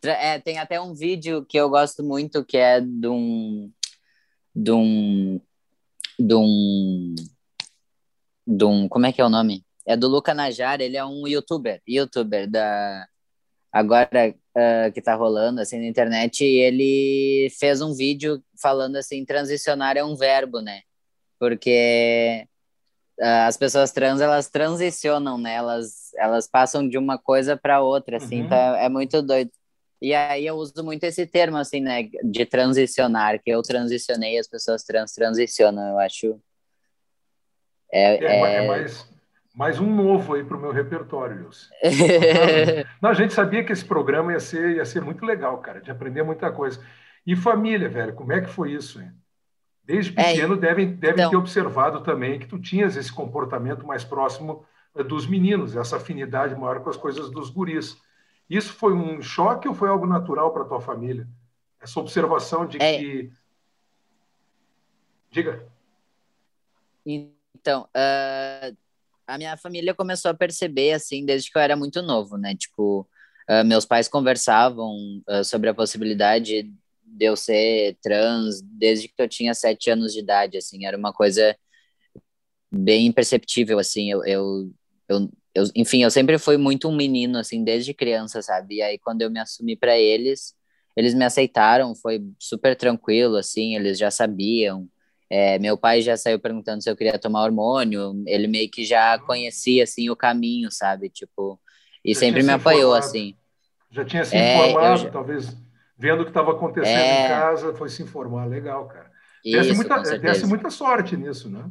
é, 0.02 0.38
tem 0.38 0.58
até 0.58 0.80
um 0.80 0.94
vídeo 0.94 1.44
que 1.44 1.58
eu 1.58 1.68
gosto 1.68 2.02
muito, 2.02 2.44
que 2.44 2.56
é 2.56 2.80
de 2.80 3.08
um, 3.08 3.70
de 4.54 4.72
um, 4.72 5.40
de 6.18 6.34
um 6.34 7.14
de 8.48 8.64
um, 8.64 8.88
como 8.88 9.04
é 9.04 9.12
que 9.12 9.20
é 9.20 9.24
o 9.24 9.28
nome? 9.28 9.62
É 9.86 9.96
do 9.96 10.08
Luca 10.08 10.32
Najar, 10.32 10.80
ele 10.80 10.96
é 10.96 11.04
um 11.04 11.28
youtuber, 11.28 11.82
youtuber 11.86 12.50
da 12.50 13.06
agora 13.70 14.34
uh, 14.56 14.92
que 14.92 15.02
tá 15.02 15.14
rolando 15.14 15.60
assim 15.60 15.78
na 15.78 15.86
internet, 15.86 16.42
e 16.42 16.56
ele 16.56 17.50
fez 17.58 17.82
um 17.82 17.94
vídeo 17.94 18.42
falando 18.60 18.96
assim, 18.96 19.24
transicionar 19.24 19.96
é 19.98 20.02
um 20.04 20.16
verbo, 20.16 20.60
né? 20.60 20.80
Porque 21.38 22.46
uh, 23.20 23.46
as 23.46 23.56
pessoas 23.58 23.92
trans, 23.92 24.22
elas 24.22 24.48
transicionam, 24.48 25.36
né? 25.36 25.54
Elas, 25.54 26.14
elas 26.16 26.48
passam 26.48 26.88
de 26.88 26.96
uma 26.96 27.18
coisa 27.18 27.56
para 27.56 27.82
outra, 27.82 28.16
assim, 28.16 28.42
uhum. 28.42 28.48
tá, 28.48 28.78
é 28.78 28.88
muito 28.88 29.20
doido. 29.20 29.50
E 30.00 30.14
aí 30.14 30.46
eu 30.46 30.54
uso 30.56 30.82
muito 30.82 31.04
esse 31.04 31.26
termo, 31.26 31.58
assim, 31.58 31.80
né, 31.80 32.08
de 32.24 32.46
transicionar, 32.46 33.42
que 33.42 33.50
eu 33.50 33.60
transicionei, 33.62 34.38
as 34.38 34.48
pessoas 34.48 34.84
trans 34.84 35.12
transicionam, 35.12 35.88
eu 35.90 35.98
acho 35.98 36.40
é, 37.92 38.24
é, 38.24 38.24
é, 38.24 38.64
é, 38.64 38.68
mais, 38.68 39.08
Mais 39.54 39.80
um 39.80 39.94
novo 39.94 40.34
aí 40.34 40.44
para 40.44 40.56
o 40.56 40.60
meu 40.60 40.72
repertório, 40.72 41.46
Wilson. 41.46 41.68
Não, 43.02 43.10
a 43.10 43.14
gente 43.14 43.32
sabia 43.32 43.64
que 43.64 43.72
esse 43.72 43.84
programa 43.84 44.32
ia 44.32 44.40
ser, 44.40 44.76
ia 44.76 44.84
ser 44.84 45.02
muito 45.02 45.24
legal, 45.24 45.58
cara, 45.58 45.80
de 45.80 45.90
aprender 45.90 46.22
muita 46.22 46.50
coisa. 46.52 46.80
E 47.26 47.34
família, 47.36 47.88
velho, 47.88 48.14
como 48.14 48.32
é 48.32 48.40
que 48.40 48.48
foi 48.48 48.72
isso, 48.72 49.00
hein? 49.00 49.12
Desde 49.84 50.12
é, 50.18 50.22
pequeno 50.22 50.54
é, 50.54 50.58
devem, 50.58 50.92
devem 50.92 51.16
então... 51.16 51.30
ter 51.30 51.36
observado 51.36 52.02
também 52.02 52.38
que 52.38 52.46
tu 52.46 52.58
tinhas 52.58 52.94
esse 52.94 53.10
comportamento 53.10 53.86
mais 53.86 54.04
próximo 54.04 54.66
eh, 54.94 55.02
dos 55.02 55.26
meninos, 55.26 55.74
essa 55.74 55.96
afinidade 55.96 56.54
maior 56.54 56.80
com 56.80 56.90
as 56.90 56.96
coisas 56.96 57.30
dos 57.30 57.48
guris. 57.48 57.98
Isso 58.50 58.74
foi 58.74 58.92
um 58.92 59.22
choque 59.22 59.66
ou 59.66 59.74
foi 59.74 59.88
algo 59.88 60.06
natural 60.06 60.52
para 60.52 60.64
tua 60.64 60.80
família? 60.80 61.26
Essa 61.80 62.00
observação 62.00 62.66
de 62.66 62.76
é... 62.80 62.98
que. 62.98 63.32
Diga. 65.30 65.66
Então, 67.54 67.88
uh, 67.96 68.76
a 69.26 69.38
minha 69.38 69.56
família 69.56 69.94
começou 69.94 70.30
a 70.30 70.34
perceber, 70.34 70.92
assim, 70.92 71.24
desde 71.24 71.50
que 71.50 71.58
eu 71.58 71.62
era 71.62 71.76
muito 71.76 72.00
novo, 72.02 72.36
né? 72.36 72.54
Tipo, 72.54 73.08
uh, 73.48 73.64
meus 73.64 73.84
pais 73.84 74.08
conversavam 74.08 75.22
uh, 75.28 75.44
sobre 75.44 75.68
a 75.68 75.74
possibilidade 75.74 76.72
de 77.04 77.24
eu 77.24 77.36
ser 77.36 77.96
trans 78.02 78.60
desde 78.62 79.08
que 79.08 79.20
eu 79.20 79.28
tinha 79.28 79.54
sete 79.54 79.90
anos 79.90 80.12
de 80.12 80.20
idade, 80.20 80.56
assim, 80.56 80.86
era 80.86 80.96
uma 80.96 81.12
coisa 81.12 81.56
bem 82.70 83.06
imperceptível, 83.06 83.78
assim, 83.78 84.10
eu, 84.10 84.24
eu, 84.24 84.70
eu, 85.08 85.30
eu, 85.54 85.64
enfim, 85.74 86.02
eu 86.02 86.10
sempre 86.10 86.38
fui 86.38 86.56
muito 86.56 86.88
um 86.88 86.94
menino, 86.94 87.38
assim, 87.38 87.64
desde 87.64 87.94
criança, 87.94 88.42
sabe, 88.42 88.76
e 88.76 88.82
aí 88.82 88.98
quando 88.98 89.22
eu 89.22 89.30
me 89.30 89.40
assumi 89.40 89.76
para 89.76 89.98
eles, 89.98 90.54
eles 90.96 91.14
me 91.14 91.24
aceitaram, 91.24 91.94
foi 91.94 92.22
super 92.38 92.76
tranquilo, 92.76 93.36
assim, 93.36 93.74
eles 93.74 93.98
já 93.98 94.10
sabiam, 94.10 94.88
é, 95.30 95.58
meu 95.58 95.76
pai 95.76 96.00
já 96.00 96.16
saiu 96.16 96.38
perguntando 96.38 96.82
se 96.82 96.90
eu 96.90 96.96
queria 96.96 97.18
tomar 97.18 97.44
hormônio, 97.44 98.22
ele 98.26 98.46
meio 98.46 98.70
que 98.70 98.84
já 98.84 99.18
conhecia, 99.18 99.84
assim, 99.84 100.08
o 100.08 100.16
caminho, 100.16 100.70
sabe, 100.70 101.10
tipo, 101.10 101.60
e 102.04 102.14
já 102.14 102.20
sempre 102.20 102.42
me 102.42 102.52
apoiou, 102.52 102.96
informado. 102.96 103.06
assim. 103.06 103.34
Já 103.90 104.04
tinha 104.04 104.24
se 104.24 104.36
é, 104.36 104.70
informado, 104.70 105.02
já... 105.02 105.10
talvez 105.10 105.56
vendo 105.98 106.20
o 106.20 106.24
que 106.24 106.30
estava 106.30 106.52
acontecendo 106.52 106.98
é... 106.98 107.24
em 107.26 107.28
casa, 107.28 107.74
foi 107.74 107.88
se 107.88 108.02
informar. 108.02 108.46
Legal, 108.46 108.86
cara. 108.86 109.10
Isso, 109.44 109.74
muita, 109.74 110.00
desse 110.18 110.46
muita 110.46 110.70
sorte 110.70 111.16
nisso, 111.16 111.48
né? 111.48 111.64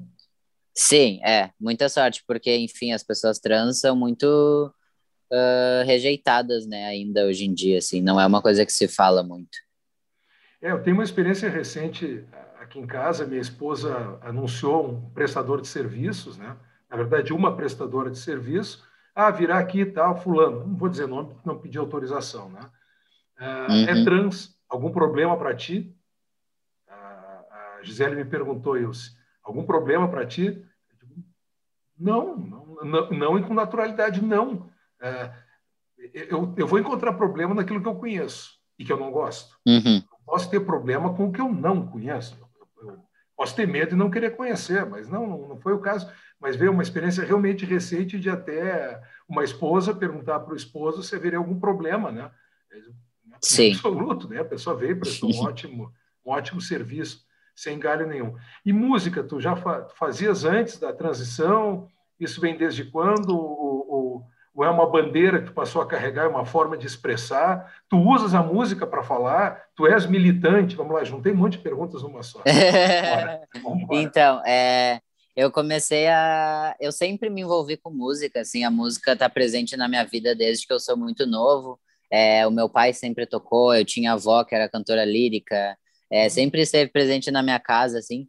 Sim, 0.74 1.20
é, 1.24 1.50
muita 1.60 1.90
sorte, 1.90 2.24
porque, 2.28 2.56
enfim, 2.56 2.92
as 2.92 3.04
pessoas 3.04 3.40
trans 3.40 3.80
são 3.80 3.96
muito 3.96 4.72
uh, 5.32 5.86
rejeitadas, 5.86 6.68
né, 6.68 6.86
ainda 6.86 7.26
hoje 7.26 7.46
em 7.46 7.54
dia, 7.54 7.80
assim, 7.80 8.02
não 8.02 8.22
é 8.22 8.26
uma 8.26 8.42
coisa 8.42 8.64
que 8.64 8.72
se 8.72 8.88
fala 8.88 9.24
muito. 9.24 9.58
É, 10.62 10.72
eu 10.72 10.82
tenho 10.82 10.96
uma 10.96 11.04
experiência 11.04 11.50
recente 11.50 12.24
aqui 12.68 12.80
em 12.80 12.86
casa, 12.88 13.26
minha 13.26 13.42
esposa 13.42 14.20
anunciou 14.22 14.88
um 14.88 15.10
prestador 15.10 15.62
de 15.62 15.68
serviços, 15.68 16.38
né, 16.38 16.56
na 16.90 16.98
verdade, 16.98 17.34
uma 17.34 17.56
prestadora 17.56 18.10
de 18.12 18.18
serviço, 18.18 18.86
ah, 19.16 19.32
virá 19.32 19.58
aqui 19.58 19.82
e 19.82 19.86
tal, 19.86 20.16
fulano, 20.16 20.66
não 20.66 20.76
vou 20.76 20.88
dizer 20.88 21.08
nome, 21.08 21.36
não 21.44 21.58
pedi 21.58 21.78
autorização, 21.78 22.50
né, 22.50 22.62
Uh, 23.40 23.72
uhum. 23.72 23.86
É 23.86 24.04
trans, 24.04 24.58
algum 24.68 24.92
problema 24.92 25.38
para 25.38 25.56
ti? 25.56 25.96
A 26.90 27.80
Gisele 27.84 28.16
me 28.16 28.26
perguntou, 28.26 28.78
Ilse, 28.78 29.12
algum 29.44 29.64
problema 29.64 30.08
para 30.10 30.26
ti? 30.26 30.66
Não, 31.98 32.36
não, 32.36 32.66
não, 32.84 33.10
não, 33.12 33.40
e 33.40 33.44
com 33.44 33.54
naturalidade, 33.54 34.24
não. 34.24 34.70
Uh, 35.00 35.34
eu, 36.14 36.54
eu 36.58 36.68
vou 36.68 36.80
encontrar 36.80 37.14
problema 37.14 37.54
naquilo 37.54 37.82
que 37.82 37.88
eu 37.88 37.96
conheço 37.96 38.58
e 38.78 38.84
que 38.84 38.92
eu 38.92 38.98
não 38.98 39.12
gosto. 39.12 39.56
Uhum. 39.66 40.04
posso 40.26 40.50
ter 40.50 40.60
problema 40.60 41.14
com 41.14 41.28
o 41.28 41.32
que 41.32 41.42
eu 41.42 41.52
não 41.52 41.86
conheço. 41.88 42.38
Posso 43.38 43.56
ter 43.56 43.67
medo 43.67 43.94
e 43.94 43.98
não 43.98 44.10
querer 44.10 44.36
conhecer, 44.36 44.84
mas 44.84 45.08
não, 45.08 45.48
não 45.48 45.60
foi 45.60 45.72
o 45.72 45.79
caso. 45.79 46.12
Mas 46.39 46.56
veio 46.56 46.72
uma 46.72 46.82
experiência 46.82 47.24
realmente 47.24 47.65
recente 47.65 48.20
de 48.20 48.32
até 48.32 49.00
uma 49.29 49.44
esposa 49.44 49.94
perguntar 49.94 50.39
para 50.39 50.53
o 50.53 50.58
esposo 50.58 51.03
se 51.03 51.15
haveria 51.15 51.38
algum 51.38 51.60
problema, 51.60 52.12
né? 52.12 52.32
Sim. 53.39 53.74
absoluto, 53.74 54.27
né? 54.27 54.39
A 54.39 54.46
pessoa 54.46 54.75
veio, 54.75 55.00
prestou 55.00 55.32
um 55.32 55.41
ótimo, 55.41 55.94
um 56.25 56.32
ótimo 56.32 56.60
serviço, 56.60 57.24
sem 57.56 57.77
galho 57.77 58.08
nenhum. 58.08 58.36
E 58.65 58.74
música, 58.74 59.24
tu 59.24 59.39
já 59.39 59.56
fazias 59.96 60.44
antes 60.44 60.79
da 60.79 60.91
transição? 60.91 61.88
Isso 62.20 62.41
vem 62.41 62.58
desde 62.58 62.86
quando? 62.86 63.36
Ou, 64.58 64.66
é 64.66 64.70
uma 64.70 64.90
bandeira 64.90 65.40
que 65.40 65.48
tu 65.48 65.54
passou 65.54 65.82
a 65.82 65.88
carregar, 65.88 66.26
é 66.26 66.28
uma 66.28 66.46
forma 66.46 66.76
de 66.76 66.88
expressar? 66.88 67.72
Tu 67.88 67.98
usas 67.98 68.34
a 68.34 68.42
música 68.42 68.88
para 68.88 69.04
falar? 69.04 69.68
Tu 69.76 69.86
és 69.86 70.08
militante? 70.08 70.76
Vamos 70.76 70.96
lá, 70.96 71.04
juntei 71.04 71.32
um 71.32 71.36
monte 71.36 71.58
de 71.58 71.64
perguntas 71.64 72.02
numa 72.02 72.24
só. 72.24 72.42
então, 73.92 74.44
é, 74.46 75.00
eu 75.36 75.52
comecei 75.52 76.08
a. 76.08 76.76
Eu 76.80 76.92
sempre 76.92 77.30
me 77.30 77.42
envolvi 77.42 77.78
com 77.78 77.92
música, 77.92 78.42
assim, 78.42 78.64
a 78.64 78.72
música 78.72 79.14
está 79.14 79.30
presente 79.30 79.78
na 79.78 79.88
minha 79.88 80.04
vida 80.04 80.34
desde 80.36 80.66
que 80.66 80.74
eu 80.74 80.80
sou 80.80 80.98
muito 80.98 81.28
novo. 81.28 81.80
É, 82.10 82.48
o 82.48 82.52
meu 82.52 82.68
pai 82.68 82.94
sempre 82.94 83.28
tocou, 83.28 83.76
eu 83.76 83.86
tinha 83.86 84.14
avó 84.14 84.44
que 84.44 84.56
era 84.56 84.70
cantora 84.70 85.06
lírica, 85.06 85.78
é, 86.10 86.24
uhum. 86.24 86.30
sempre 86.30 86.62
esteve 86.62 86.90
presente 86.92 87.30
na 87.30 87.44
minha 87.44 87.60
casa, 87.60 88.00
assim. 88.00 88.28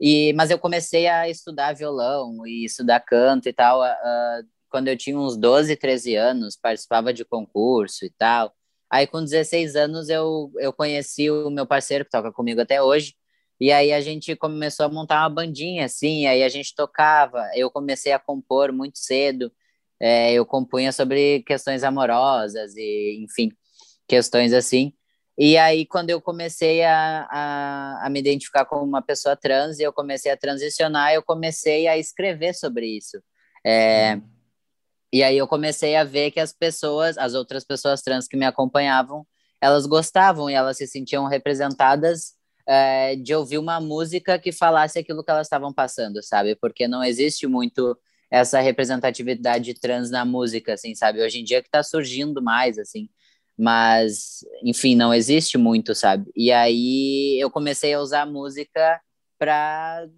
E, 0.00 0.32
mas 0.32 0.50
eu 0.50 0.58
comecei 0.58 1.06
a 1.06 1.28
estudar 1.28 1.74
violão 1.74 2.46
e 2.46 2.64
estudar 2.64 3.00
canto 3.00 3.48
e 3.48 3.52
tal 3.52 3.82
uh, 3.82 4.42
quando 4.70 4.88
eu 4.88 4.96
tinha 4.96 5.18
uns 5.18 5.36
12, 5.36 5.76
13 5.76 6.14
anos, 6.16 6.56
participava 6.56 7.12
de 7.12 7.24
concurso 7.24 8.04
e 8.04 8.10
tal. 8.10 8.54
Aí 8.90 9.06
com 9.06 9.22
16 9.22 9.76
anos 9.76 10.08
eu, 10.08 10.52
eu 10.58 10.72
conheci 10.72 11.30
o 11.30 11.50
meu 11.50 11.66
parceiro 11.66 12.04
que 12.04 12.10
toca 12.10 12.32
comigo 12.32 12.60
até 12.60 12.82
hoje. 12.82 13.14
E 13.60 13.70
aí 13.72 13.92
a 13.92 14.00
gente 14.00 14.34
começou 14.36 14.86
a 14.86 14.88
montar 14.88 15.20
uma 15.22 15.28
bandinha, 15.28 15.84
assim, 15.84 16.26
aí 16.26 16.42
a 16.42 16.48
gente 16.48 16.74
tocava. 16.74 17.48
Eu 17.54 17.70
comecei 17.70 18.12
a 18.12 18.18
compor 18.18 18.72
muito 18.72 18.98
cedo 18.98 19.52
é, 20.00 20.32
eu 20.32 20.46
compunha 20.46 20.90
sobre 20.92 21.42
questões 21.42 21.84
amorosas 21.84 22.74
e, 22.74 23.22
enfim, 23.22 23.52
questões 24.08 24.54
assim. 24.54 24.94
E 25.36 25.56
aí, 25.58 25.86
quando 25.86 26.10
eu 26.10 26.20
comecei 26.20 26.82
a, 26.82 27.26
a, 27.30 28.06
a, 28.06 28.10
me 28.10 28.18
identificar 28.18 28.64
como 28.64 28.82
uma 28.82 29.02
pessoa 29.02 29.36
trans 29.36 29.78
e 29.78 29.82
eu 29.82 29.92
comecei 29.92 30.32
a 30.32 30.36
transicionar, 30.36 31.12
eu 31.12 31.22
comecei 31.22 31.86
a 31.86 31.98
escrever 31.98 32.54
sobre 32.54 32.86
isso. 32.86 33.22
É, 33.64 34.14
uhum. 34.14 34.22
E 35.12 35.22
aí 35.22 35.36
eu 35.36 35.46
comecei 35.48 35.96
a 35.96 36.04
ver 36.04 36.30
que 36.30 36.40
as 36.40 36.52
pessoas, 36.52 37.18
as 37.18 37.34
outras 37.34 37.64
pessoas 37.64 38.02
trans 38.02 38.28
que 38.28 38.36
me 38.36 38.46
acompanhavam, 38.46 39.26
elas 39.60 39.86
gostavam 39.86 40.48
e 40.48 40.54
elas 40.54 40.76
se 40.76 40.86
sentiam 40.86 41.26
representadas 41.26 42.34
é, 42.66 43.16
de 43.16 43.34
ouvir 43.34 43.58
uma 43.58 43.80
música 43.80 44.38
que 44.38 44.52
falasse 44.52 44.98
aquilo 44.98 45.24
que 45.24 45.30
elas 45.30 45.46
estavam 45.46 45.72
passando, 45.72 46.22
sabe? 46.22 46.54
Porque 46.56 46.86
não 46.86 47.02
existe 47.02 47.46
muito 47.46 47.98
essa 48.30 48.60
representatividade 48.60 49.74
trans 49.74 50.10
na 50.10 50.24
música, 50.24 50.74
assim, 50.74 50.94
sabe? 50.94 51.20
Hoje 51.20 51.40
em 51.40 51.44
dia 51.44 51.62
que 51.62 51.68
tá 51.70 51.82
surgindo 51.82 52.40
mais, 52.40 52.78
assim, 52.78 53.08
mas, 53.58 54.44
enfim, 54.62 54.94
não 54.94 55.12
existe 55.12 55.58
muito, 55.58 55.94
sabe? 55.94 56.30
E 56.36 56.52
aí 56.52 57.38
eu 57.40 57.50
comecei 57.50 57.92
a 57.92 58.00
usar 58.00 58.22
a 58.22 58.26
música 58.26 59.00
para 59.38 60.08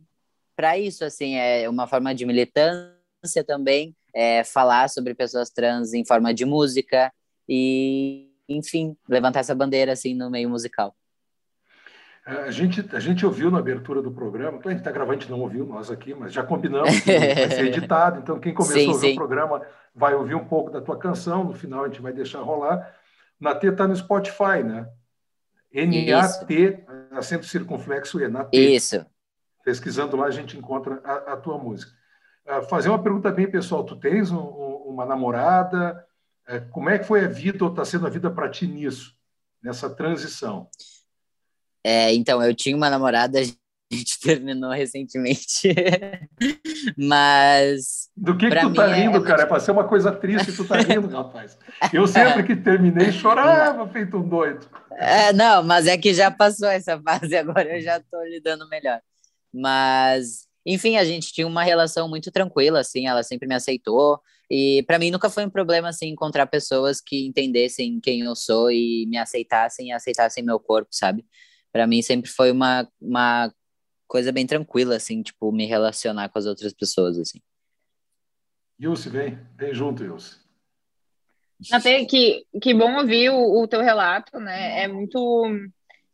para 0.55 0.79
isso, 0.79 1.05
assim, 1.05 1.35
é 1.35 1.69
uma 1.69 1.87
forma 1.89 2.15
de 2.15 2.27
militância 2.27 3.43
também, 3.45 3.97
é 4.15 4.45
falar 4.45 4.89
sobre 4.89 5.15
pessoas 5.15 5.51
trans 5.51 5.95
em 5.95 6.05
forma 6.05 6.33
de 6.33 6.45
música 6.45 7.13
e, 7.49 8.31
enfim, 8.49 8.97
levantar 9.09 9.41
essa 9.41 9.55
bandeira, 9.55 9.93
assim, 9.93 10.15
no 10.15 10.31
meio 10.31 10.49
musical. 10.49 10.95
A 12.25 12.53
gente, 12.53 12.89
a 12.95 13.01
gente 13.01 13.27
ouviu 13.27 13.51
na 13.51 13.59
abertura 13.59 14.01
do 14.01 14.13
programa, 14.13 14.61
a 14.65 14.69
gente 14.69 14.79
está 14.79 14.93
gravando, 14.93 15.19
a 15.19 15.21
gente 15.21 15.31
não 15.31 15.41
ouviu 15.41 15.67
nós 15.67 15.91
aqui, 15.91 16.15
mas 16.15 16.33
já 16.33 16.45
combinamos 16.45 17.01
que 17.01 17.19
vai 17.19 17.51
ser 17.51 17.67
editado, 17.67 18.21
então 18.21 18.39
quem 18.39 18.55
começou 18.55 18.79
sim, 18.81 18.89
a 18.89 18.93
ouvir 18.93 19.07
sim. 19.09 19.13
o 19.15 19.17
programa 19.17 19.63
vai 19.93 20.15
ouvir 20.15 20.37
um 20.37 20.45
pouco 20.45 20.71
da 20.71 20.81
tua 20.81 20.97
canção, 20.97 21.43
no 21.43 21.53
final 21.53 21.85
a 21.85 21.89
gente 21.89 22.01
vai 22.01 22.13
deixar 22.13 22.41
rolar. 22.41 22.95
Natê 23.41 23.69
está 23.69 23.89
no 23.89 23.97
Spotify, 23.97 24.63
né? 24.65 24.89
N-A-T, 25.73 26.85
acento 27.11 27.45
circunflexo 27.45 28.21
E, 28.21 28.29
Natê. 28.29 28.57
Isso. 28.57 29.05
Pesquisando 29.65 30.17
lá 30.17 30.27
a 30.27 30.31
gente 30.31 30.57
encontra 30.57 31.01
a, 31.03 31.33
a 31.33 31.37
tua 31.37 31.59
música. 31.59 31.93
Uh, 32.59 32.63
fazer 32.69 32.89
uma 32.89 33.03
pergunta 33.03 33.31
bem 33.31 33.51
pessoal, 33.51 33.85
tu 33.85 33.97
tens 33.97 34.31
um, 34.31 34.39
um, 34.39 34.77
uma 34.89 35.07
namorada? 35.07 36.05
Uh, 36.49 36.69
como 36.71 36.91
é 36.91 36.99
que 36.99 37.05
foi 37.05 37.25
a 37.25 37.29
vida, 37.29 37.65
ou 37.65 37.71
está 37.71 37.85
sendo 37.85 38.07
a 38.07 38.11
vida 38.11 38.31
para 38.31 38.51
ti 38.51 38.67
nisso, 38.67 39.15
nessa 39.63 39.89
transição? 39.89 40.69
É, 41.85 42.13
então, 42.15 42.43
eu 42.43 42.55
tinha 42.55 42.77
uma 42.77 42.91
namorada, 42.91 43.39
a 43.41 43.43
gente 43.95 44.21
terminou 44.21 44.71
recentemente. 44.71 45.75
Mas. 46.97 48.11
Do 48.17 48.37
que, 48.37 48.49
que 48.49 48.61
tu 48.61 48.75
tá 48.75 48.87
rindo, 48.87 49.19
é, 49.19 49.23
cara? 49.23 49.43
É 49.43 49.47
para 49.47 49.61
ser 49.61 49.71
uma 49.71 49.85
coisa 49.85 50.13
triste, 50.13 50.53
tu 50.53 50.67
tá 50.67 50.77
rindo, 50.77 51.09
rapaz. 51.15 51.59
Eu 51.93 52.07
sempre 52.07 52.43
que 52.43 52.57
terminei 52.57 53.13
chorava, 53.13 53.87
feito 53.89 54.17
um 54.17 54.29
doido. 54.29 54.67
É, 54.93 55.33
não, 55.33 55.63
mas 55.63 55.87
é 55.87 55.97
que 55.97 56.13
já 56.13 56.31
passou 56.31 56.69
essa 56.69 57.01
fase, 57.01 57.35
agora 57.37 57.77
eu 57.77 57.81
já 57.81 57.99
tô 57.99 58.23
lidando 58.25 58.69
melhor. 58.69 59.01
Mas, 59.53 60.49
enfim, 60.65 60.97
a 60.97 61.05
gente 61.05 61.33
tinha 61.33 61.47
uma 61.47 61.63
relação 61.63 62.09
muito 62.09 62.31
tranquila, 62.31 62.81
assim, 62.81 63.07
ela 63.07 63.23
sempre 63.23 63.49
me 63.49 63.55
aceitou. 63.55 64.21
E 64.51 64.83
para 64.87 64.99
mim 64.99 65.11
nunca 65.11 65.31
foi 65.31 65.45
um 65.45 65.51
problema, 65.51 65.89
assim, 65.89 66.09
encontrar 66.09 66.47
pessoas 66.47 67.01
que 67.01 67.27
entendessem 67.27 68.01
quem 68.01 68.21
eu 68.21 68.37
sou 68.37 68.71
e 68.71 69.07
me 69.07 69.17
aceitassem 69.17 69.89
e 69.89 69.93
aceitassem 69.93 70.45
meu 70.45 70.61
corpo, 70.61 70.89
sabe? 70.93 71.25
para 71.73 71.87
mim 71.87 72.03
sempre 72.03 72.31
foi 72.31 72.53
uma, 72.53 72.87
uma 73.01 73.53
coisa 74.07 74.31
bem 74.31 74.47
tranquila, 74.47 74.97
assim, 74.97 75.23
tipo, 75.23 75.51
me 75.51 75.65
relacionar 75.65 76.29
com 76.29 76.39
as 76.39 76.45
outras 76.45 76.75
pessoas, 76.75 77.19
assim. 77.19 77.41
Ilse, 78.79 79.09
vem, 79.09 79.39
vem 79.57 79.73
junto, 79.73 80.05
Ilse. 80.05 80.37
Até 81.73 82.05
que, 82.05 82.45
que 82.61 82.75
bom 82.75 82.97
ouvir 82.99 83.31
o, 83.31 83.63
o 83.63 83.67
teu 83.67 83.81
relato, 83.81 84.39
né? 84.39 84.83
É 84.83 84.89
muito. 84.89 85.47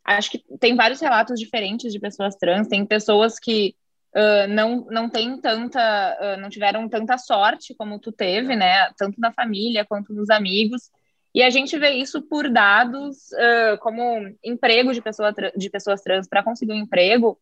Acho 0.05 0.31
que 0.31 0.43
tem 0.59 0.75
vários 0.75 1.01
relatos 1.01 1.39
diferentes 1.39 1.91
de 1.91 1.99
pessoas 1.99 2.35
trans. 2.35 2.67
Tem 2.67 2.85
pessoas 2.85 3.39
que 3.39 3.75
uh, 4.15 4.47
não, 4.49 4.85
não 4.89 5.09
têm 5.09 5.39
tanta. 5.39 6.17
Uh, 6.19 6.41
não 6.41 6.49
tiveram 6.49 6.87
tanta 6.87 7.17
sorte 7.17 7.75
como 7.75 7.99
tu 7.99 8.11
teve, 8.11 8.55
né? 8.55 8.91
Tanto 8.97 9.19
na 9.19 9.31
família 9.31 9.85
quanto 9.85 10.13
nos 10.13 10.29
amigos. 10.29 10.89
E 11.33 11.43
a 11.43 11.49
gente 11.49 11.77
vê 11.77 11.91
isso 11.91 12.21
por 12.23 12.49
dados 12.49 13.17
uh, 13.33 13.77
como 13.79 14.01
emprego 14.43 14.93
de, 14.93 15.01
pessoa 15.01 15.33
de 15.55 15.69
pessoas 15.69 16.01
trans 16.01 16.27
para 16.27 16.43
conseguir 16.43 16.73
um 16.73 16.79
emprego. 16.79 17.37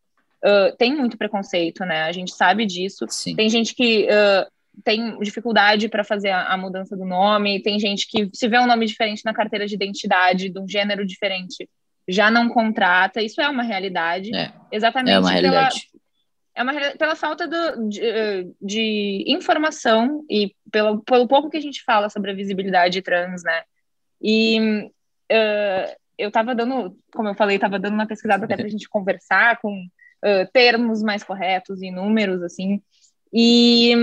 tem 0.78 0.96
muito 0.96 1.18
preconceito, 1.18 1.86
né? 1.86 2.04
A 2.04 2.12
gente 2.12 2.34
sabe 2.34 2.66
disso. 2.66 3.06
Sim. 3.10 3.36
Tem 3.36 3.50
gente 3.50 3.74
que 3.74 4.08
tem 4.84 5.18
dificuldade 5.20 5.90
para 5.90 6.04
fazer 6.04 6.30
a, 6.30 6.54
a, 6.54 6.58
mudança 6.58 6.96
do 6.96 7.06
nome, 7.06 7.62
tem 7.62 7.80
gente 7.80 8.08
que 8.08 8.30
se 8.34 8.48
vê 8.48 8.60
um 8.60 8.68
nome 8.68 8.86
diferente 8.86 9.26
na 9.26 9.34
carteira 9.34 9.66
de 9.66 9.74
identidade, 9.74 10.50
de 10.50 10.60
um 10.60 10.68
gênero 10.68 11.06
diferente, 11.06 11.68
já 12.08 12.32
não 12.32 12.48
contrata. 12.48 13.22
Isso 13.22 13.42
é 13.42 13.50
uma 13.50 13.64
realidade. 13.64 14.34
É, 14.36 14.52
exatamente 14.72 15.14
é 15.14 15.20
uma 15.20 15.32
realidade. 15.32 15.88
É 16.58 16.64
uma, 16.64 16.74
pela 16.98 17.16
falta 17.16 17.48
do, 17.48 17.88
de, 17.88 18.02
de, 18.60 19.24
informação 19.28 20.26
e 20.28 20.56
pelo, 20.72 21.04
pelo 21.04 21.28
pouco 21.28 21.52
que 21.52 21.58
a 21.58 21.62
gente 21.62 21.84
fala 21.84 22.10
sobre 22.10 22.32
a 22.32 22.34
visibilidade 22.34 23.00
trans, 23.04 23.44
né? 23.44 23.62
E 24.20 24.60
uh, 25.32 25.96
eu 26.18 26.30
estava 26.30 26.56
dando, 26.56 26.98
como 27.14 27.30
eu 27.30 27.36
falei, 27.36 27.58
estava 27.58 27.78
dando 27.78 27.94
uma 27.94 28.08
pesquisada 28.08 28.46
até 28.46 28.56
para 28.56 28.66
a 28.66 28.70
gente 28.72 28.90
conversar 28.90 29.62
com 29.62 29.72
uh, 29.72 30.52
termos 30.52 31.04
mais 31.04 31.24
corretos 31.24 31.80
e 31.84 31.92
números, 31.92 32.42
assim. 32.42 32.82
E 33.32 33.94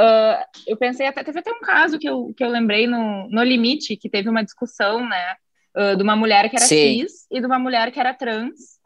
Uh, 0.00 0.38
eu 0.64 0.76
pensei 0.76 1.08
até 1.08 1.24
teve 1.24 1.40
até 1.40 1.50
um 1.50 1.58
caso 1.58 1.98
que 1.98 2.08
eu, 2.08 2.32
que 2.36 2.44
eu 2.44 2.48
lembrei 2.48 2.86
no, 2.86 3.28
no 3.28 3.42
limite 3.42 3.96
que 3.96 4.08
teve 4.08 4.28
uma 4.28 4.44
discussão 4.44 5.04
né 5.08 5.34
de 5.96 6.00
uma 6.04 6.14
mulher 6.14 6.48
que 6.48 6.54
era 6.54 6.64
Sim. 6.66 7.00
cis 7.00 7.26
e 7.28 7.40
de 7.40 7.46
uma 7.46 7.58
mulher 7.58 7.90
que 7.90 7.98
era 7.98 8.14
trans 8.14 8.78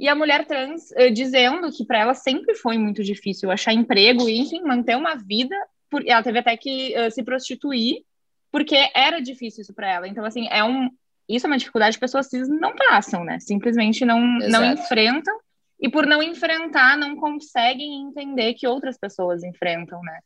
e 0.00 0.08
a 0.08 0.14
mulher 0.14 0.46
trans 0.46 0.90
uh, 0.92 1.10
dizendo 1.12 1.70
que 1.70 1.84
para 1.84 2.00
ela 2.00 2.14
sempre 2.14 2.54
foi 2.54 2.78
muito 2.78 3.04
difícil 3.04 3.50
achar 3.50 3.72
emprego 3.72 4.28
e 4.28 4.38
enfim 4.40 4.62
manter 4.62 4.96
uma 4.96 5.14
vida 5.14 5.54
por, 5.90 6.02
ela 6.06 6.22
teve 6.22 6.38
até 6.38 6.56
que 6.56 6.94
se 7.10 7.22
prostituir 7.22 8.02
porque 8.50 8.76
era 8.94 9.20
difícil 9.20 9.62
isso 9.62 9.74
para 9.74 9.92
ela 9.92 10.08
então 10.08 10.24
assim 10.24 10.48
é 10.48 10.64
um 10.64 10.90
isso 11.28 11.46
é 11.46 11.48
uma 11.48 11.58
dificuldade 11.58 11.96
que 11.96 12.00
pessoas 12.00 12.26
cis 12.26 12.48
não 12.48 12.74
passam 12.74 13.24
né 13.24 13.38
simplesmente 13.38 14.04
não 14.04 14.38
Exato. 14.38 14.50
não 14.50 14.72
enfrentam 14.72 15.38
e 15.78 15.88
por 15.88 16.06
não 16.06 16.22
enfrentar 16.22 16.96
não 16.96 17.14
conseguem 17.14 18.02
entender 18.02 18.54
que 18.54 18.66
outras 18.66 18.98
pessoas 18.98 19.44
enfrentam 19.44 20.00
né 20.02 20.18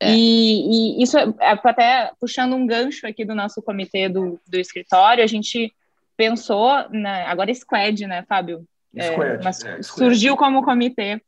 é. 0.00 0.12
E, 0.12 0.98
e, 0.98 1.02
isso, 1.02 1.18
é, 1.18 1.34
até 1.40 2.12
puxando 2.20 2.54
um 2.54 2.66
gancho 2.66 3.06
aqui 3.06 3.24
do 3.24 3.34
nosso 3.34 3.62
comitê 3.62 4.08
do, 4.08 4.38
do 4.46 4.58
escritório, 4.58 5.24
a 5.24 5.26
gente 5.26 5.72
pensou, 6.16 6.70
na, 6.90 7.30
agora 7.30 7.54
Squad, 7.54 8.06
né, 8.06 8.22
Fábio? 8.28 8.66
Squad, 9.02 9.30
é, 9.30 9.40
mas 9.42 9.64
é, 9.64 9.82
surgiu 9.82 10.36
como 10.36 10.62
comitê. 10.62 11.20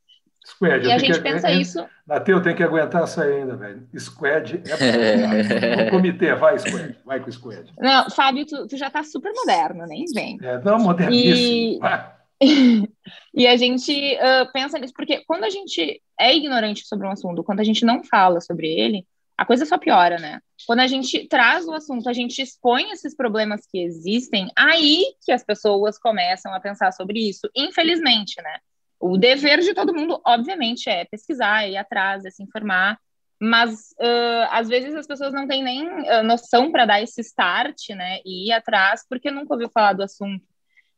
Squad, 0.46 0.86
e 0.86 0.92
a 0.92 0.98
gente 0.98 1.18
que, 1.18 1.20
pensa 1.20 1.48
é, 1.48 1.54
isso. 1.54 1.84
Nateu, 2.06 2.40
tem 2.40 2.54
que 2.54 2.62
aguentar 2.62 3.02
essa 3.02 3.22
ainda, 3.22 3.56
velho. 3.56 3.86
Squad 3.98 4.62
é. 4.66 5.88
o 5.88 5.90
comitê, 5.90 6.34
vai, 6.34 6.58
Squad, 6.58 6.96
vai 7.04 7.20
com 7.20 7.28
o 7.28 7.32
Squad. 7.32 7.72
Não, 7.78 8.10
Fábio, 8.10 8.46
tu, 8.46 8.66
tu 8.66 8.76
já 8.76 8.90
tá 8.90 9.02
super 9.02 9.32
moderno, 9.32 9.86
nem 9.86 10.04
vem. 10.14 10.38
É, 10.42 10.58
não, 10.62 10.78
moderníssimo. 10.78 11.80
E... 12.40 12.88
E 13.34 13.46
a 13.46 13.56
gente 13.56 13.92
uh, 13.92 14.50
pensa 14.52 14.78
nisso, 14.78 14.92
porque 14.94 15.22
quando 15.26 15.44
a 15.44 15.50
gente 15.50 16.02
é 16.18 16.34
ignorante 16.34 16.86
sobre 16.86 17.06
um 17.06 17.10
assunto, 17.10 17.44
quando 17.44 17.60
a 17.60 17.64
gente 17.64 17.84
não 17.84 18.02
fala 18.02 18.40
sobre 18.40 18.66
ele, 18.66 19.06
a 19.38 19.44
coisa 19.44 19.64
só 19.64 19.78
piora, 19.78 20.18
né? 20.18 20.40
Quando 20.66 20.80
a 20.80 20.88
gente 20.88 21.28
traz 21.28 21.64
o 21.68 21.72
assunto, 21.72 22.08
a 22.08 22.12
gente 22.12 22.42
expõe 22.42 22.90
esses 22.90 23.14
problemas 23.14 23.64
que 23.70 23.78
existem, 23.78 24.50
aí 24.56 25.04
que 25.24 25.30
as 25.30 25.44
pessoas 25.44 25.96
começam 25.96 26.52
a 26.52 26.58
pensar 26.58 26.90
sobre 26.90 27.20
isso, 27.20 27.48
infelizmente, 27.54 28.42
né? 28.42 28.58
O 28.98 29.16
dever 29.16 29.60
de 29.60 29.72
todo 29.74 29.94
mundo, 29.94 30.20
obviamente, 30.26 30.90
é 30.90 31.04
pesquisar, 31.04 31.68
ir 31.68 31.76
atrás, 31.76 32.24
é 32.24 32.30
se 32.30 32.42
informar, 32.42 32.98
mas 33.40 33.94
uh, 34.00 34.48
às 34.50 34.68
vezes 34.68 34.92
as 34.96 35.06
pessoas 35.06 35.32
não 35.32 35.46
têm 35.46 35.62
nem 35.62 35.86
uh, 35.86 36.24
noção 36.24 36.72
para 36.72 36.84
dar 36.84 37.00
esse 37.00 37.20
start, 37.20 37.90
né? 37.90 38.18
E 38.24 38.48
ir 38.48 38.52
atrás, 38.52 39.06
porque 39.08 39.30
nunca 39.30 39.54
ouviu 39.54 39.70
falar 39.70 39.92
do 39.92 40.02
assunto. 40.02 40.44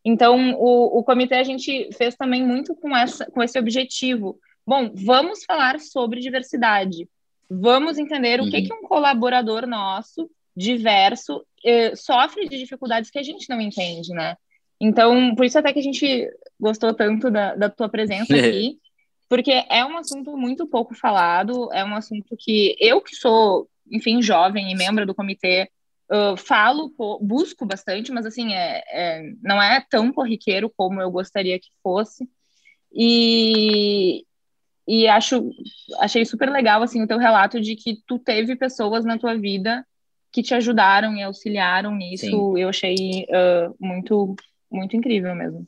Então, 0.03 0.55
o, 0.55 0.99
o 0.99 1.05
comitê 1.05 1.35
a 1.35 1.45
gente 1.45 1.91
fez 1.93 2.17
também 2.17 2.43
muito 2.43 2.75
com, 2.75 2.97
essa, 2.97 3.27
com 3.27 3.43
esse 3.43 3.59
objetivo. 3.59 4.41
Bom, 4.67 4.91
vamos 4.95 5.45
falar 5.45 5.79
sobre 5.79 6.21
diversidade. 6.21 7.07
Vamos 7.51 7.99
entender 7.99 8.41
uhum. 8.41 8.47
o 8.47 8.51
que, 8.51 8.59
uhum. 8.59 8.65
que 8.65 8.75
um 8.75 8.83
colaborador 8.83 9.67
nosso, 9.67 10.31
diverso, 10.57 11.45
eh, 11.65 11.97
sofre 11.97 12.49
de 12.49 12.57
dificuldades 12.59 13.11
que 13.11 13.19
a 13.19 13.23
gente 13.23 13.49
não 13.49 13.61
entende, 13.61 14.13
né? 14.15 14.37
Então, 14.81 15.35
por 15.35 15.45
isso 15.45 15.59
até 15.59 15.73
que 15.73 15.81
a 15.81 15.83
gente 15.83 16.29
gostou 16.59 16.95
tanto 16.95 17.31
da, 17.31 17.55
da 17.55 17.69
tua 17.69 17.89
presença 17.89 18.35
aqui, 18.37 18.79
porque 19.29 19.53
é 19.69 19.85
um 19.85 19.97
assunto 19.99 20.37
muito 20.37 20.67
pouco 20.67 20.95
falado, 20.95 21.73
é 21.73 21.85
um 21.85 21.95
assunto 21.95 22.37
que 22.39 22.77
eu 22.79 23.01
que 23.01 23.17
sou, 23.17 23.69
enfim, 23.91 24.23
jovem 24.23 24.71
e 24.71 24.77
membro 24.77 25.05
do 25.05 25.15
comitê, 25.15 25.69
Uh, 26.13 26.37
falo, 26.37 26.93
busco 27.21 27.65
bastante, 27.65 28.11
mas 28.11 28.27
assim, 28.27 28.53
é, 28.53 28.83
é, 28.89 29.33
não 29.41 29.63
é 29.63 29.81
tão 29.89 30.13
corriqueiro 30.13 30.69
como 30.77 31.01
eu 31.01 31.09
gostaria 31.09 31.57
que 31.57 31.69
fosse. 31.85 32.29
E, 32.93 34.27
e 34.91 35.07
acho, 35.07 35.53
achei 36.01 36.25
super 36.25 36.51
legal 36.51 36.83
assim, 36.83 37.01
o 37.01 37.07
teu 37.07 37.17
relato 37.17 37.61
de 37.61 37.77
que 37.77 38.03
tu 38.05 38.19
teve 38.19 38.57
pessoas 38.57 39.05
na 39.05 39.17
tua 39.17 39.37
vida 39.37 39.87
que 40.33 40.43
te 40.43 40.53
ajudaram 40.53 41.15
e 41.15 41.23
auxiliaram 41.23 41.95
nisso. 41.95 42.27
Sim. 42.27 42.59
Eu 42.59 42.69
achei 42.69 43.25
uh, 43.29 43.73
muito, 43.79 44.35
muito 44.69 44.97
incrível 44.97 45.33
mesmo. 45.33 45.65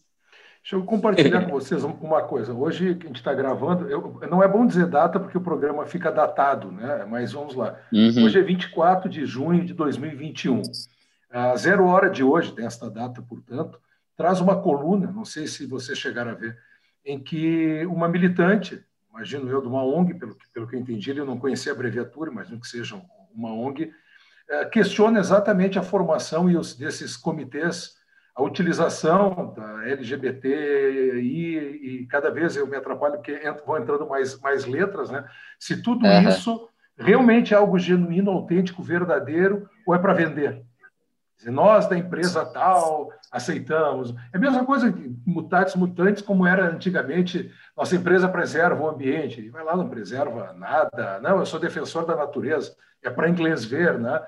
Deixa 0.61 0.75
eu 0.75 0.83
compartilhar 0.85 1.45
com 1.45 1.53
vocês 1.53 1.85
uma 1.85 2.23
coisa. 2.23 2.53
Hoje 2.53 2.97
que 2.97 3.05
a 3.05 3.07
gente 3.07 3.17
está 3.19 3.33
gravando, 3.33 3.89
eu, 3.89 4.21
não 4.29 4.43
é 4.43 4.49
bom 4.49 4.67
dizer 4.67 4.89
data 4.89 5.21
porque 5.21 5.39
o 5.39 5.41
programa 5.41 5.87
fica 5.87 6.11
datado, 6.11 6.73
né? 6.73 7.07
Mas 7.09 7.31
vamos 7.31 7.55
lá. 7.55 7.79
Uhum. 7.93 8.25
Hoje 8.25 8.41
é 8.41 8.43
24 8.43 9.09
de 9.09 9.25
junho 9.25 9.65
de 9.65 9.73
2021. 9.73 10.63
A 11.31 11.55
zero 11.55 11.87
hora 11.87 12.11
de 12.11 12.25
hoje, 12.25 12.53
desta 12.53 12.91
data, 12.91 13.23
portanto, 13.23 13.79
traz 14.17 14.41
uma 14.41 14.61
coluna, 14.61 15.13
não 15.13 15.25
sei 15.25 15.47
se 15.47 15.65
vocês 15.65 15.97
chegaram 15.97 16.33
a 16.33 16.35
ver, 16.35 16.59
em 17.05 17.21
que 17.21 17.87
uma 17.87 18.09
militante, 18.09 18.85
imagino 19.13 19.49
eu, 19.51 19.61
de 19.61 19.69
uma 19.69 19.85
ONG, 19.85 20.15
pelo, 20.15 20.37
pelo 20.53 20.67
que 20.67 20.75
eu 20.75 20.81
entendi, 20.81 21.11
eu 21.11 21.27
não 21.27 21.39
conhecia 21.39 21.73
a 21.73 21.75
abreviatura, 21.75 22.31
imagino 22.31 22.61
que 22.61 22.67
seja 22.67 23.01
uma 23.35 23.53
ONG, 23.53 23.93
eh, 24.49 24.65
questiona 24.67 25.21
exatamente 25.21 25.79
a 25.79 25.83
formação 25.83 26.51
e 26.51 26.57
os, 26.57 26.75
desses 26.75 27.17
comitês 27.17 28.01
a 28.35 28.43
utilização 28.43 29.53
da 29.55 29.87
LGBT 29.89 30.49
e, 31.21 32.01
e, 32.03 32.07
cada 32.07 32.31
vez 32.31 32.57
eu 32.57 32.67
me 32.67 32.77
atrapalho 32.77 33.17
porque 33.17 33.39
vão 33.67 33.77
entrando 33.77 34.09
mais, 34.09 34.41
mais 34.41 34.65
letras, 34.65 35.11
né? 35.11 35.25
Se 35.59 35.83
tudo 35.83 36.07
uhum. 36.07 36.29
isso 36.29 36.69
realmente 36.97 37.53
é 37.53 37.57
algo 37.57 37.79
genuíno, 37.79 38.31
autêntico, 38.31 38.83
verdadeiro 38.83 39.69
ou 39.87 39.95
é 39.95 39.99
para 39.99 40.15
vender? 40.15 40.63
Nós 41.47 41.89
da 41.89 41.97
empresa 41.97 42.45
tal 42.45 43.11
aceitamos. 43.31 44.15
É 44.33 44.37
a 44.37 44.41
mesma 44.41 44.65
coisa 44.65 44.93
que 44.93 45.15
mutatis 45.27 45.75
mutantes, 45.75 46.23
como 46.23 46.47
era 46.47 46.69
antigamente, 46.69 47.51
nossa 47.77 47.97
empresa 47.97 48.29
preserva 48.29 48.83
o 48.83 48.89
ambiente. 48.89 49.49
Vai 49.51 49.65
lá, 49.65 49.77
não 49.77 49.89
preserva 49.89 50.53
nada. 50.53 51.21
Não, 51.21 51.39
eu 51.39 51.47
sou 51.47 51.59
defensor 51.59 52.07
da 52.07 52.15
natureza. 52.15 52.75
É 53.03 53.11
para 53.11 53.29
inglês 53.29 53.65
ver, 53.65 53.99
né? 53.99 54.23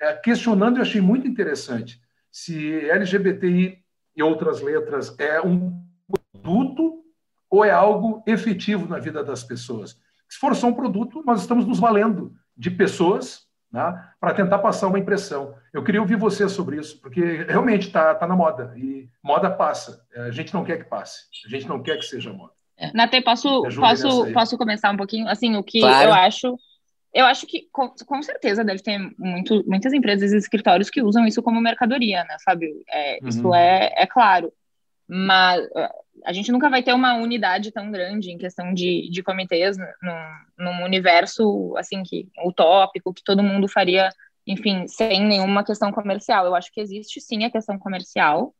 É, 0.00 0.12
questionando, 0.14 0.76
eu 0.76 0.82
achei 0.82 1.00
muito 1.00 1.26
interessante 1.26 2.00
se 2.30 2.88
LGBTI 2.90 3.78
e 4.16 4.22
outras 4.22 4.60
letras 4.60 5.14
é 5.18 5.40
um 5.40 5.84
produto 6.32 7.04
ou 7.48 7.64
é 7.64 7.70
algo 7.70 8.22
efetivo 8.26 8.88
na 8.88 8.98
vida 8.98 9.22
das 9.22 9.44
pessoas. 9.44 9.96
Se 10.28 10.38
for 10.38 10.54
só 10.56 10.66
um 10.66 10.74
produto, 10.74 11.22
nós 11.24 11.40
estamos 11.40 11.66
nos 11.66 11.78
valendo 11.78 12.34
de 12.56 12.70
pessoas 12.70 13.43
né, 13.74 14.04
para 14.20 14.32
tentar 14.32 14.58
passar 14.58 14.86
uma 14.86 14.98
impressão. 14.98 15.54
Eu 15.72 15.82
queria 15.82 16.00
ouvir 16.00 16.16
você 16.16 16.48
sobre 16.48 16.76
isso, 16.76 17.00
porque 17.00 17.44
realmente 17.48 17.88
está 17.88 18.14
tá 18.14 18.24
na 18.24 18.36
moda 18.36 18.72
e 18.76 19.08
moda 19.20 19.50
passa. 19.50 20.00
A 20.14 20.30
gente 20.30 20.54
não 20.54 20.64
quer 20.64 20.78
que 20.78 20.84
passe, 20.84 21.24
a 21.44 21.48
gente 21.50 21.68
não 21.68 21.82
quer 21.82 21.98
que 21.98 22.04
seja 22.04 22.32
moda. 22.32 22.52
É. 22.78 22.92
Nate, 22.94 23.20
posso, 23.20 23.62
posso, 23.74 24.32
posso 24.32 24.56
começar 24.56 24.92
um 24.92 24.96
pouquinho? 24.96 25.28
Assim, 25.28 25.56
o 25.56 25.62
que 25.62 25.80
claro. 25.80 26.08
eu 26.08 26.14
acho 26.14 26.56
eu 27.12 27.26
acho 27.26 27.46
que 27.46 27.68
com, 27.72 27.88
com, 28.06 28.22
certeza 28.22 28.64
deve 28.64 28.82
ter 28.82 28.98
muito, 29.16 29.64
muitas 29.68 29.92
empresas 29.92 30.32
e 30.32 30.36
escritórios 30.36 30.90
que 30.90 31.00
usam 31.00 31.24
isso 31.24 31.42
como 31.42 31.60
mercadoria, 31.60 32.24
né, 32.24 32.36
Fábio? 32.44 32.68
É, 32.88 33.18
uhum. 33.22 33.28
Isso 33.28 33.54
é, 33.54 33.92
é 33.96 34.06
claro. 34.06 34.52
Mas 35.08 35.64
a 36.24 36.32
gente 36.32 36.52
nunca 36.52 36.68
vai 36.68 36.82
ter 36.82 36.92
uma 36.92 37.14
unidade 37.14 37.70
tão 37.72 37.90
grande 37.90 38.30
em 38.30 38.38
questão 38.38 38.72
de, 38.72 39.08
de 39.10 39.22
comitês 39.22 39.76
num, 39.76 39.84
num 40.58 40.84
universo 40.84 41.74
assim 41.76 42.02
que 42.02 42.28
utópico 42.44 43.12
que 43.12 43.24
todo 43.24 43.42
mundo 43.42 43.66
faria, 43.68 44.10
enfim, 44.46 44.86
sem 44.86 45.24
nenhuma 45.24 45.64
questão 45.64 45.90
comercial. 45.90 46.46
Eu 46.46 46.54
acho 46.54 46.72
que 46.72 46.80
existe 46.80 47.20
sim 47.20 47.44
a 47.44 47.50
questão 47.50 47.78
comercial, 47.78 48.54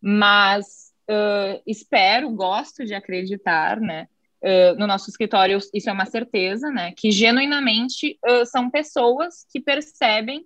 mas 0.00 0.92
uh, 1.08 1.62
espero, 1.66 2.30
gosto 2.30 2.84
de 2.84 2.94
acreditar, 2.94 3.80
né, 3.80 4.06
uh, 4.42 4.78
no 4.78 4.86
nosso 4.86 5.08
escritório 5.08 5.58
isso 5.72 5.88
é 5.88 5.92
uma 5.92 6.06
certeza, 6.06 6.70
né? 6.70 6.92
Que 6.96 7.10
genuinamente 7.10 8.18
uh, 8.28 8.44
são 8.44 8.70
pessoas 8.70 9.46
que 9.50 9.60
percebem 9.60 10.44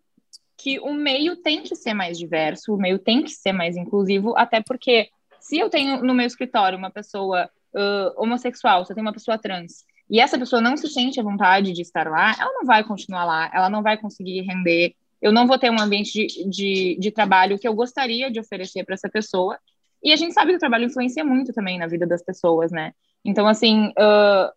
que 0.59 0.81
o 0.81 0.95
meio 0.95 1.37
tem 1.37 1.63
que 1.63 1.77
ser 1.77 1.93
mais 1.93 2.19
diverso, 2.19 2.75
o 2.75 2.79
meio 2.79 2.99
tem 2.99 3.23
que 3.23 3.31
ser 3.31 3.53
mais 3.53 3.77
inclusivo, 3.77 4.35
até 4.37 4.63
porque 4.63 5.11
se 5.41 5.59
eu 5.59 5.71
tenho 5.71 6.03
no 6.03 6.15
meu 6.15 6.27
escritório 6.27 6.79
uma 6.79 6.91
pessoa 6.91 7.49
uh, 7.75 8.23
homossexual, 8.23 8.85
se 8.85 8.93
eu 8.93 8.95
tenho 8.95 9.07
uma 9.07 9.13
pessoa 9.13 9.39
trans, 9.39 9.85
e 10.09 10.21
essa 10.21 10.39
pessoa 10.39 10.63
não 10.63 10.77
se 10.77 10.89
sente 10.89 11.19
à 11.19 11.23
vontade 11.23 11.73
de 11.73 11.83
estar 11.83 12.09
lá, 12.09 12.35
ela 12.39 12.53
não 12.53 12.65
vai 12.65 12.85
continuar 12.85 13.25
lá, 13.25 13.51
ela 13.53 13.69
não 13.69 13.83
vai 13.83 13.97
conseguir 13.97 14.43
render, 14.43 14.95
eu 15.21 15.33
não 15.33 15.47
vou 15.47 15.59
ter 15.59 15.71
um 15.71 15.81
ambiente 15.81 16.13
de, 16.13 16.49
de, 16.49 16.97
de 16.99 17.11
trabalho 17.11 17.59
que 17.59 17.67
eu 17.67 17.75
gostaria 17.75 18.31
de 18.31 18.39
oferecer 18.39 18.85
para 18.85 18.95
essa 18.95 19.09
pessoa. 19.09 19.59
E 20.03 20.13
a 20.13 20.17
gente 20.17 20.35
sabe 20.35 20.51
que 20.51 20.57
o 20.57 20.61
trabalho 20.61 20.85
influencia 20.85 21.25
muito 21.25 21.53
também 21.53 21.79
na 21.79 21.87
vida 21.87 22.07
das 22.07 22.23
pessoas, 22.23 22.71
né? 22.71 22.93
Então, 23.25 23.49
assim, 23.49 23.89
uh, 23.89 24.53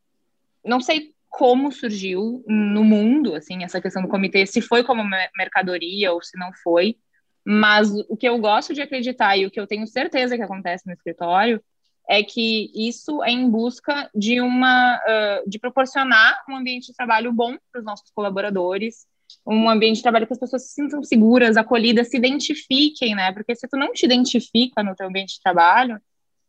não 0.63 0.80
sei 0.80 1.12
como 1.30 1.72
surgiu 1.72 2.44
no 2.48 2.84
mundo, 2.84 3.36
assim, 3.36 3.63
essa 3.63 3.80
questão 3.82 4.02
do 4.02 4.08
comitê, 4.08 4.46
se 4.46 4.62
foi 4.62 4.84
como 4.84 5.04
mercadoria 5.38 6.12
ou 6.12 6.22
se 6.22 6.38
não 6.38 6.52
foi, 6.62 6.98
mas 7.45 7.91
o 8.08 8.15
que 8.15 8.28
eu 8.28 8.38
gosto 8.38 8.73
de 8.73 8.82
acreditar 8.82 9.38
e 9.38 9.45
o 9.45 9.52
que 9.52 9.60
eu 9.60 9.67
tenho 9.67 9.88
certeza 9.88 10.36
que 10.36 10.43
acontece 10.43 10.86
no 10.86 10.93
escritório 10.93 11.62
é 12.10 12.23
que 12.23 12.71
isso 12.73 13.23
é 13.23 13.30
em 13.30 13.47
busca 13.49 14.10
de 14.15 14.41
uma 14.41 14.97
uh, 14.97 15.49
de 15.49 15.60
proporcionar 15.60 16.43
um 16.49 16.56
ambiente 16.56 16.88
de 16.88 16.93
trabalho 16.93 17.32
bom 17.32 17.56
para 17.71 17.80
os 17.80 17.86
nossos 17.86 18.10
colaboradores, 18.12 19.06
um 19.45 19.69
ambiente 19.69 19.97
de 19.97 20.02
trabalho 20.02 20.25
que 20.25 20.34
as 20.34 20.39
pessoas 20.39 20.63
se 20.63 20.73
sintam 20.73 21.04
seguras, 21.04 21.56
acolhidas, 21.56 22.10
se 22.10 22.17
identifiquem, 22.17 23.13
né? 23.13 23.32
Porque 23.32 23.56
se 23.56 23.67
tu 23.67 23.78
não 23.78 23.93
te 23.93 24.06
identifica 24.06 24.82
no 24.82 24.95
teu 24.95 25.08
ambiente 25.08 25.36
de 25.36 25.41
trabalho, 25.41 26.02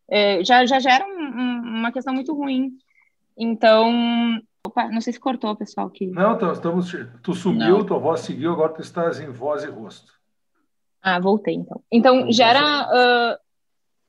é, 0.09 0.43
já, 0.43 0.65
já 0.65 0.81
gera 0.81 1.05
um, 1.07 1.21
um, 1.21 1.79
uma 1.79 1.93
questão 1.93 2.15
muito 2.15 2.35
ruim. 2.35 2.73
Então, 3.37 4.41
opa, 4.67 4.89
não 4.89 5.01
sei 5.03 5.13
se 5.13 5.21
cortou, 5.21 5.55
pessoal. 5.55 5.91
Que... 5.91 6.07
Não, 6.07 6.35
estamos, 6.53 6.91
tu 7.23 7.35
sumiu, 7.35 7.79
não. 7.79 7.87
tua 7.87 7.99
voz 7.99 8.21
seguiu, 8.21 8.53
agora 8.53 8.73
tu 8.73 8.81
estás 8.81 9.21
em 9.21 9.31
voz 9.31 9.63
e 9.63 9.67
rosto. 9.67 10.20
Ah, 11.03 11.19
voltei 11.19 11.55
então. 11.55 11.83
Então, 11.91 12.31
gera. 12.31 12.89
Uh, 12.89 13.51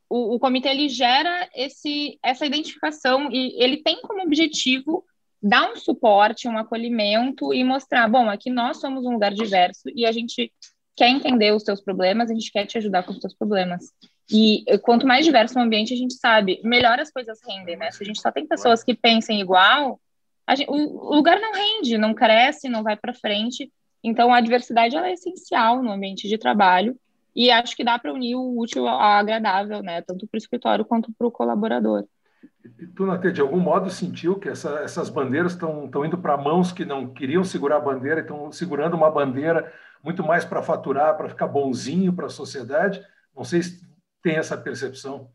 o, 0.09 0.35
o 0.35 0.39
comitê 0.39 0.69
ele 0.69 0.89
gera 0.89 1.49
esse, 1.55 2.19
essa 2.21 2.45
identificação 2.45 3.31
e 3.31 3.63
ele 3.63 3.77
tem 3.77 4.01
como 4.01 4.21
objetivo 4.21 5.05
dar 5.41 5.71
um 5.71 5.75
suporte, 5.75 6.47
um 6.47 6.57
acolhimento 6.57 7.53
e 7.53 7.63
mostrar, 7.63 8.07
bom, 8.09 8.29
aqui 8.29 8.49
nós 8.49 8.79
somos 8.79 9.05
um 9.05 9.13
lugar 9.13 9.33
diverso 9.33 9.89
e 9.95 10.05
a 10.05 10.11
gente 10.11 10.51
quer 10.95 11.09
entender 11.09 11.53
os 11.53 11.63
teus 11.63 11.81
problemas, 11.81 12.29
a 12.29 12.33
gente 12.33 12.51
quer 12.51 12.65
te 12.65 12.77
ajudar 12.77 13.03
com 13.03 13.11
os 13.11 13.19
teus 13.19 13.33
problemas. 13.33 13.85
E 14.29 14.63
quanto 14.83 15.07
mais 15.07 15.25
diverso 15.25 15.57
o 15.57 15.61
ambiente, 15.61 15.93
a 15.93 15.97
gente 15.97 16.13
sabe, 16.13 16.61
melhor 16.63 16.99
as 16.99 17.11
coisas 17.11 17.39
rendem, 17.47 17.75
né? 17.75 17.91
Se 17.91 18.03
a 18.03 18.05
gente 18.05 18.21
só 18.21 18.31
tem 18.31 18.45
pessoas 18.45 18.83
que 18.83 18.93
pensem 18.93 19.41
igual, 19.41 19.99
gente, 20.55 20.69
o, 20.69 21.15
lugar 21.15 21.39
não 21.39 21.53
rende, 21.53 21.97
não 21.97 22.13
cresce, 22.13 22.69
não 22.69 22.83
vai 22.83 22.95
para 22.95 23.13
frente. 23.13 23.71
Então, 24.03 24.33
a 24.33 24.41
diversidade 24.41 24.95
é 24.95 25.13
essencial 25.13 25.81
no 25.81 25.91
ambiente 25.91 26.27
de 26.27 26.37
trabalho 26.37 26.97
e 27.35 27.49
acho 27.49 27.75
que 27.75 27.83
dá 27.83 27.97
para 27.97 28.13
unir 28.13 28.35
o 28.35 28.57
útil 28.57 28.87
ao 28.87 28.99
agradável, 28.99 29.81
né? 29.81 30.01
Tanto 30.01 30.27
para 30.27 30.37
o 30.37 30.39
escritório 30.39 30.85
quanto 30.85 31.11
para 31.13 31.27
o 31.27 31.31
colaborador. 31.31 32.05
E 32.79 32.87
tu, 32.87 33.05
Natê, 33.05 33.31
de 33.31 33.41
algum 33.41 33.59
modo 33.59 33.89
sentiu 33.89 34.39
que 34.39 34.49
essa, 34.49 34.79
essas 34.79 35.09
bandeiras 35.09 35.53
estão 35.53 36.05
indo 36.05 36.17
para 36.17 36.37
mãos 36.37 36.71
que 36.71 36.83
não 36.83 37.13
queriam 37.13 37.43
segurar 37.43 37.77
a 37.77 37.81
bandeira 37.81 38.19
e 38.19 38.23
estão 38.23 38.51
segurando 38.51 38.95
uma 38.95 39.11
bandeira 39.11 39.71
muito 40.03 40.23
mais 40.23 40.43
para 40.43 40.63
faturar, 40.63 41.15
para 41.15 41.29
ficar 41.29 41.47
bonzinho 41.47 42.11
para 42.11 42.25
a 42.25 42.29
sociedade? 42.29 43.01
Não 43.35 43.43
sei 43.43 43.61
se 43.61 43.81
tem 44.21 44.35
essa 44.35 44.57
percepção. 44.57 45.29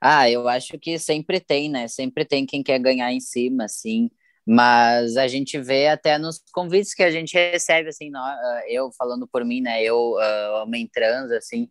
Ah, 0.00 0.28
eu 0.28 0.48
acho 0.48 0.78
que 0.78 0.98
sempre 0.98 1.38
tem, 1.38 1.70
né? 1.70 1.86
Sempre 1.86 2.24
tem 2.24 2.44
quem 2.44 2.62
quer 2.62 2.80
ganhar 2.80 3.12
em 3.12 3.20
cima, 3.20 3.64
assim. 3.64 4.10
Mas 4.46 5.16
a 5.16 5.28
gente 5.28 5.58
vê 5.58 5.88
até 5.88 6.18
nos 6.18 6.42
convites 6.52 6.94
que 6.94 7.02
a 7.02 7.10
gente 7.10 7.34
recebe, 7.34 7.88
assim, 7.88 8.10
ah, 8.14 8.62
eu 8.68 8.90
falando 8.98 9.26
por 9.26 9.44
mim, 9.44 9.60
né? 9.60 9.82
Eu, 9.82 10.14
uh, 10.14 10.62
homem 10.62 10.88
trans, 10.92 11.30
assim, 11.30 11.68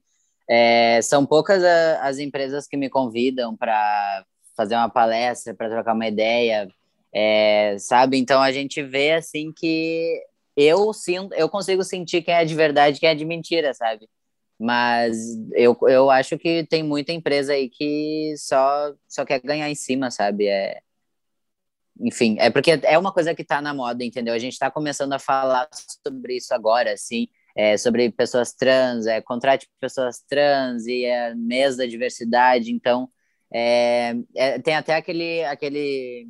é, 0.49 1.01
são 1.01 1.25
poucas 1.25 1.63
as 1.63 2.17
empresas 2.19 2.67
que 2.67 2.77
me 2.77 2.89
convidam 2.89 3.55
para 3.55 4.25
fazer 4.55 4.75
uma 4.75 4.89
palestra, 4.89 5.53
para 5.53 5.69
trocar 5.69 5.93
uma 5.93 6.07
ideia, 6.07 6.67
é, 7.13 7.75
sabe? 7.79 8.17
Então 8.17 8.41
a 8.41 8.51
gente 8.51 8.81
vê, 8.83 9.13
assim, 9.13 9.51
que 9.51 10.21
eu 10.55 10.93
sinto, 10.93 11.33
eu 11.35 11.49
consigo 11.49 11.83
sentir 11.83 12.21
quem 12.21 12.33
é 12.33 12.45
de 12.45 12.55
verdade, 12.55 12.99
quem 12.99 13.09
é 13.09 13.15
de 13.15 13.25
mentira, 13.25 13.73
sabe? 13.73 14.09
Mas 14.59 15.17
eu, 15.53 15.77
eu 15.87 16.11
acho 16.11 16.37
que 16.37 16.65
tem 16.67 16.83
muita 16.83 17.11
empresa 17.11 17.53
aí 17.53 17.69
que 17.69 18.33
só, 18.37 18.93
só 19.07 19.25
quer 19.25 19.41
ganhar 19.41 19.69
em 19.69 19.75
cima, 19.75 20.11
sabe? 20.11 20.47
É, 20.47 20.79
enfim, 21.99 22.37
é 22.39 22.49
porque 22.49 22.79
é 22.83 22.97
uma 22.97 23.13
coisa 23.13 23.35
que 23.35 23.41
está 23.41 23.61
na 23.61 23.73
moda, 23.73 24.03
entendeu? 24.03 24.33
A 24.33 24.39
gente 24.39 24.53
está 24.53 24.71
começando 24.71 25.13
a 25.13 25.19
falar 25.19 25.67
sobre 26.05 26.37
isso 26.37 26.53
agora, 26.53 26.93
assim, 26.93 27.27
é, 27.55 27.77
sobre 27.77 28.09
pessoas 28.11 28.53
trans, 28.53 29.05
é, 29.05 29.21
contrato 29.21 29.61
de 29.61 29.69
pessoas 29.79 30.19
trans 30.27 30.85
e 30.87 31.05
é, 31.05 31.35
mês 31.35 31.77
da 31.77 31.85
diversidade, 31.85 32.71
então 32.71 33.09
é, 33.53 34.15
é, 34.35 34.59
tem 34.59 34.75
até 34.75 34.95
aquele, 34.95 35.43
aquele, 35.43 36.27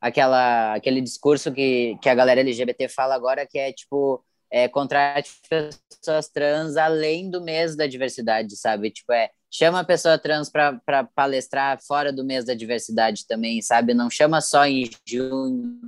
aquela, 0.00 0.74
aquele 0.74 1.00
discurso 1.00 1.52
que, 1.52 1.96
que 2.00 2.08
a 2.08 2.14
galera 2.14 2.40
LGBT 2.40 2.88
fala 2.88 3.14
agora, 3.14 3.46
que 3.46 3.58
é 3.58 3.72
tipo, 3.72 4.24
é, 4.50 4.68
contrate 4.68 5.32
pessoas 5.48 6.28
trans 6.28 6.76
além 6.76 7.30
do 7.30 7.42
mês 7.42 7.76
da 7.76 7.86
diversidade, 7.86 8.56
sabe? 8.56 8.90
Tipo, 8.90 9.12
é 9.12 9.30
chama 9.50 9.80
a 9.80 9.84
pessoa 9.84 10.18
trans 10.18 10.50
para 10.50 11.04
palestrar 11.14 11.78
fora 11.86 12.12
do 12.12 12.24
mês 12.24 12.44
da 12.44 12.54
diversidade 12.54 13.26
também, 13.26 13.62
sabe? 13.62 13.94
Não 13.94 14.10
chama 14.10 14.40
só 14.40 14.66
em 14.66 14.90
junho, 15.06 15.78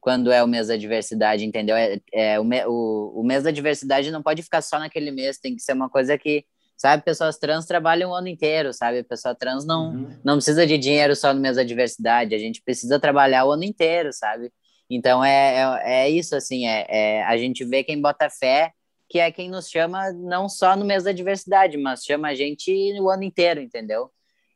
quando 0.00 0.32
é 0.32 0.42
o 0.42 0.48
mês 0.48 0.68
da 0.68 0.76
diversidade, 0.76 1.44
entendeu? 1.44 1.76
É, 1.76 2.00
é 2.12 2.40
o, 2.40 2.44
o, 2.44 3.20
o 3.20 3.24
mês 3.24 3.42
da 3.42 3.50
diversidade 3.50 4.10
não 4.10 4.22
pode 4.22 4.42
ficar 4.42 4.62
só 4.62 4.78
naquele 4.78 5.10
mês, 5.10 5.38
tem 5.38 5.54
que 5.54 5.62
ser 5.62 5.72
uma 5.72 5.88
coisa 5.88 6.16
que, 6.16 6.44
sabe, 6.76 7.04
pessoas 7.04 7.38
trans 7.38 7.66
trabalham 7.66 8.10
o 8.10 8.14
ano 8.14 8.28
inteiro, 8.28 8.72
sabe? 8.72 9.00
A 9.00 9.04
pessoa 9.04 9.34
trans 9.34 9.64
não, 9.64 9.92
uhum. 9.92 10.18
não 10.24 10.34
precisa 10.36 10.66
de 10.66 10.78
dinheiro 10.78 11.14
só 11.14 11.34
no 11.34 11.40
mês 11.40 11.56
da 11.56 11.62
diversidade, 11.62 12.34
a 12.34 12.38
gente 12.38 12.62
precisa 12.62 12.98
trabalhar 12.98 13.44
o 13.44 13.52
ano 13.52 13.64
inteiro, 13.64 14.10
sabe? 14.12 14.52
Então 14.90 15.22
é, 15.22 15.80
é, 15.84 16.04
é 16.04 16.10
isso, 16.10 16.34
assim, 16.34 16.66
é, 16.66 16.86
é, 16.88 17.24
a 17.24 17.36
gente 17.36 17.64
vê 17.64 17.84
quem 17.84 18.00
bota 18.00 18.30
fé 18.30 18.72
que 19.08 19.18
é 19.18 19.32
quem 19.32 19.48
nos 19.48 19.70
chama 19.70 20.12
não 20.12 20.48
só 20.48 20.76
no 20.76 20.84
mês 20.84 21.04
da 21.04 21.12
diversidade, 21.12 21.78
mas 21.78 22.04
chama 22.04 22.28
a 22.28 22.34
gente 22.34 22.70
o 23.00 23.08
ano 23.08 23.22
inteiro, 23.22 23.60
entendeu? 23.60 24.10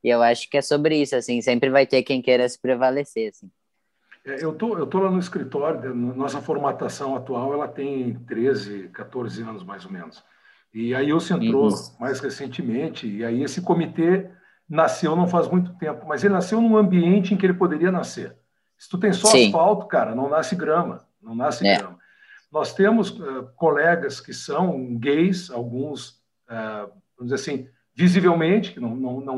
E 0.04 0.08
eu 0.08 0.22
acho 0.22 0.50
que 0.50 0.58
é 0.58 0.62
sobre 0.62 1.00
isso, 1.00 1.16
assim, 1.16 1.40
sempre 1.40 1.70
vai 1.70 1.86
ter 1.86 2.02
quem 2.02 2.20
queira 2.20 2.48
se 2.48 2.60
prevalecer, 2.60 3.30
assim. 3.30 3.50
É, 4.24 4.44
eu 4.44 4.52
tô, 4.52 4.78
eu 4.78 4.86
tô 4.86 5.00
lá 5.00 5.10
no 5.10 5.18
escritório, 5.18 5.94
nossa 5.94 6.40
formatação 6.40 7.16
atual, 7.16 7.52
ela 7.54 7.66
tem 7.66 8.14
13, 8.26 8.88
14 8.88 9.42
anos 9.42 9.64
mais 9.64 9.84
ou 9.84 9.90
menos. 9.90 10.22
E 10.72 10.94
aí 10.94 11.12
você 11.12 11.34
entrou 11.34 11.68
uhum. 11.68 11.96
mais 11.98 12.20
recentemente, 12.20 13.06
e 13.06 13.24
aí 13.24 13.42
esse 13.42 13.60
comitê 13.62 14.30
nasceu 14.68 15.14
não 15.16 15.26
faz 15.26 15.48
muito 15.48 15.74
tempo, 15.74 16.06
mas 16.06 16.24
ele 16.24 16.34
nasceu 16.34 16.60
num 16.60 16.76
ambiente 16.76 17.34
em 17.34 17.36
que 17.36 17.44
ele 17.44 17.54
poderia 17.54 17.90
nascer. 17.90 18.36
Se 18.78 18.88
tu 18.88 18.98
tem 18.98 19.12
só 19.12 19.28
Sim. 19.28 19.46
asfalto, 19.46 19.86
cara, 19.86 20.14
não 20.14 20.28
nasce 20.28 20.56
grama, 20.56 21.06
não 21.20 21.34
nasce 21.34 21.66
é. 21.66 21.76
grama. 21.76 22.01
Nós 22.52 22.74
temos 22.74 23.10
uh, 23.10 23.48
colegas 23.56 24.20
que 24.20 24.34
são 24.34 24.96
gays, 24.98 25.50
alguns, 25.50 26.20
uh, 26.50 26.92
vamos 27.16 27.32
dizer 27.32 27.34
assim, 27.36 27.68
visivelmente, 27.94 28.72
que 28.72 28.80
não, 28.80 28.94
não, 28.94 29.20
não 29.20 29.36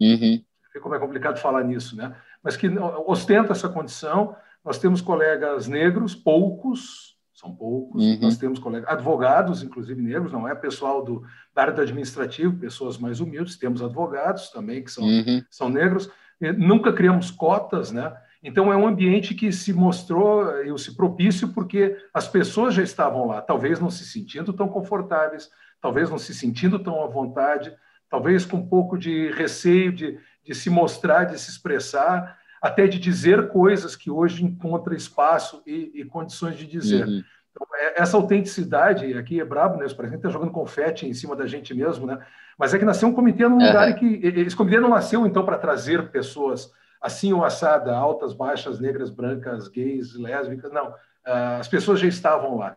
uhum. 0.00 0.42
como 0.80 0.94
é 0.94 0.98
complicado 0.98 1.38
falar 1.38 1.62
nisso, 1.64 1.94
né? 1.94 2.16
Mas 2.42 2.56
que 2.56 2.68
ostentam 3.06 3.52
essa 3.52 3.68
condição. 3.68 4.34
Nós 4.64 4.78
temos 4.78 5.00
colegas 5.00 5.68
negros, 5.68 6.14
poucos, 6.14 7.16
são 7.34 7.54
poucos. 7.54 8.02
Uhum. 8.02 8.18
Nós 8.22 8.38
temos 8.38 8.58
colegas, 8.58 8.88
advogados, 8.88 9.62
inclusive 9.62 10.00
negros, 10.00 10.32
não 10.32 10.48
é 10.48 10.54
pessoal 10.54 11.04
do, 11.04 11.22
da 11.54 11.62
área 11.62 11.74
do 11.74 11.82
administrativo, 11.82 12.58
pessoas 12.58 12.96
mais 12.96 13.20
humildes. 13.20 13.58
Temos 13.58 13.82
advogados 13.82 14.48
também 14.48 14.82
que 14.82 14.90
são, 14.90 15.04
uhum. 15.04 15.42
são 15.50 15.68
negros. 15.68 16.10
E 16.40 16.50
nunca 16.52 16.92
criamos 16.92 17.30
cotas, 17.30 17.92
né? 17.92 18.16
Então, 18.46 18.72
é 18.72 18.76
um 18.76 18.86
ambiente 18.86 19.34
que 19.34 19.50
se 19.50 19.72
mostrou 19.72 20.48
eu, 20.60 20.78
se 20.78 20.94
propício 20.94 21.48
porque 21.48 21.96
as 22.14 22.28
pessoas 22.28 22.74
já 22.74 22.82
estavam 22.82 23.26
lá, 23.26 23.42
talvez 23.42 23.80
não 23.80 23.90
se 23.90 24.04
sentindo 24.04 24.52
tão 24.52 24.68
confortáveis, 24.68 25.50
talvez 25.80 26.08
não 26.08 26.16
se 26.16 26.32
sentindo 26.32 26.78
tão 26.78 27.02
à 27.02 27.08
vontade, 27.08 27.76
talvez 28.08 28.46
com 28.46 28.58
um 28.58 28.66
pouco 28.68 28.96
de 28.96 29.32
receio 29.32 29.92
de, 29.92 30.16
de 30.44 30.54
se 30.54 30.70
mostrar, 30.70 31.24
de 31.24 31.40
se 31.40 31.50
expressar, 31.50 32.38
até 32.62 32.86
de 32.86 33.00
dizer 33.00 33.48
coisas 33.48 33.96
que 33.96 34.12
hoje 34.12 34.44
encontra 34.44 34.94
espaço 34.94 35.60
e, 35.66 35.90
e 35.92 36.04
condições 36.04 36.56
de 36.56 36.68
dizer. 36.68 37.04
Uhum. 37.04 37.24
Então, 37.50 37.66
é, 37.74 38.00
essa 38.00 38.16
autenticidade, 38.16 39.12
aqui 39.14 39.40
é 39.40 39.44
brabo, 39.44 39.76
né? 39.76 39.86
Os 39.86 39.92
presidentes 39.92 40.20
estão 40.20 40.30
jogando 40.30 40.52
confete 40.52 41.04
em 41.04 41.12
cima 41.12 41.34
da 41.34 41.48
gente 41.48 41.74
mesmo, 41.74 42.06
né? 42.06 42.24
Mas 42.56 42.72
é 42.72 42.78
que 42.78 42.84
nasceu 42.84 43.08
um 43.08 43.12
comitê 43.12 43.48
num 43.48 43.58
uhum. 43.58 43.66
lugar 43.66 43.92
que. 43.96 44.20
Esse 44.22 44.54
comitê 44.54 44.78
não 44.78 44.90
nasceu, 44.90 45.26
então, 45.26 45.44
para 45.44 45.58
trazer 45.58 46.10
pessoas 46.10 46.70
assim 47.00 47.32
ou 47.32 47.44
assada, 47.44 47.96
altas, 47.96 48.32
baixas, 48.32 48.80
negras, 48.80 49.10
brancas, 49.10 49.68
gays, 49.68 50.14
lésbicas, 50.14 50.72
não. 50.72 50.88
Uh, 50.88 51.60
as 51.60 51.68
pessoas 51.68 52.00
já 52.00 52.06
estavam 52.06 52.56
lá. 52.56 52.76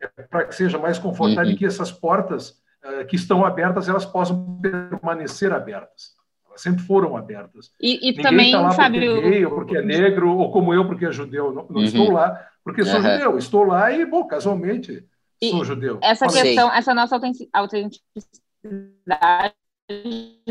É 0.00 0.22
para 0.22 0.44
que 0.44 0.54
seja 0.54 0.78
mais 0.78 0.98
confortável 0.98 1.46
uhum. 1.46 1.52
e 1.52 1.56
que 1.56 1.66
essas 1.66 1.90
portas 1.92 2.60
uh, 2.84 3.04
que 3.06 3.16
estão 3.16 3.44
abertas, 3.44 3.88
elas 3.88 4.04
possam 4.04 4.58
permanecer 4.60 5.52
abertas. 5.52 6.14
elas 6.46 6.60
sempre 6.60 6.82
foram 6.84 7.16
abertas. 7.16 7.70
E, 7.80 8.10
e 8.10 8.22
também, 8.22 8.52
tá 8.52 8.60
lá 8.60 8.72
Fábio... 8.72 9.14
porque 9.14 9.26
é 9.26 9.30
gay, 9.30 9.44
ou 9.46 9.54
porque 9.54 9.76
é 9.76 9.82
negro, 9.82 10.36
ou 10.36 10.50
como 10.52 10.74
eu, 10.74 10.86
porque 10.86 11.06
é 11.06 11.12
judeu. 11.12 11.52
Não, 11.52 11.66
não 11.68 11.76
Uhum. 11.76 11.84
estou 11.84 12.10
lá 12.10 12.46
porque 12.64 12.84
sou 12.84 12.96
Uhum. 12.96 13.02
judeu. 13.02 13.38
Estou 13.38 13.64
lá 13.64 13.90
e, 13.92 14.04
bom, 14.06 14.24
casualmente, 14.26 15.04
E 15.40 15.50
sou 15.50 15.64
judeu. 15.64 15.98
Essa 16.02 16.26
questão, 16.28 16.72
essa 16.72 16.94
nossa 16.94 17.16
autentic- 17.16 17.50
autenticidade 17.52 19.54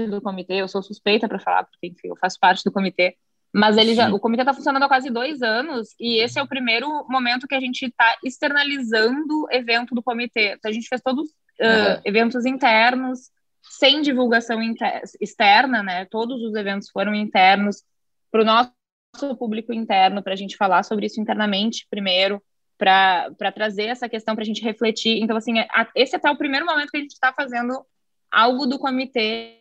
do 0.07 0.21
comitê, 0.21 0.55
eu 0.61 0.67
sou 0.67 0.81
suspeita 0.83 1.27
para 1.27 1.39
falar, 1.39 1.63
porque 1.63 1.87
enfim, 1.87 2.09
eu 2.09 2.15
faço 2.17 2.37
parte 2.39 2.63
do 2.63 2.71
comitê, 2.71 3.15
mas 3.53 3.77
ele 3.77 3.93
já, 3.93 4.09
o 4.13 4.19
comitê 4.19 4.43
está 4.43 4.53
funcionando 4.53 4.83
há 4.83 4.87
quase 4.87 5.09
dois 5.09 5.41
anos 5.41 5.89
e 5.99 6.21
esse 6.23 6.39
é 6.39 6.43
o 6.43 6.47
primeiro 6.47 6.87
momento 7.09 7.47
que 7.47 7.55
a 7.55 7.59
gente 7.59 7.85
está 7.85 8.15
externalizando 8.23 9.45
evento 9.51 9.93
do 9.93 10.01
comitê. 10.03 10.53
Então, 10.53 10.69
a 10.69 10.73
gente 10.73 10.87
fez 10.87 11.01
todos 11.01 11.27
uh, 11.29 11.33
Uhum. 11.63 12.01
eventos 12.05 12.45
internos, 12.45 13.29
sem 13.61 14.01
divulgação 14.01 14.61
inter- 14.63 15.01
externa, 15.19 15.83
né? 15.83 16.05
Todos 16.05 16.41
os 16.41 16.55
eventos 16.55 16.89
foram 16.89 17.13
internos 17.13 17.83
para 18.31 18.41
o 18.41 18.45
nosso 18.45 19.35
público 19.37 19.73
interno, 19.73 20.23
para 20.23 20.33
a 20.33 20.37
gente 20.37 20.55
falar 20.55 20.83
sobre 20.83 21.05
isso 21.07 21.19
internamente 21.19 21.85
primeiro, 21.89 22.41
para 22.77 23.51
trazer 23.53 23.83
essa 23.87 24.07
questão 24.09 24.33
para 24.33 24.43
a 24.43 24.45
gente 24.47 24.63
refletir. 24.63 25.21
Então, 25.21 25.35
assim, 25.37 25.59
a- 25.59 25.89
esse 25.93 26.15
é 26.15 26.17
até 26.17 26.31
o 26.31 26.37
primeiro 26.37 26.65
momento 26.65 26.89
que 26.89 26.97
a 26.97 27.01
gente 27.01 27.11
está 27.11 27.31
fazendo 27.33 27.85
algo 28.31 28.65
do 28.65 28.79
comitê 28.79 29.59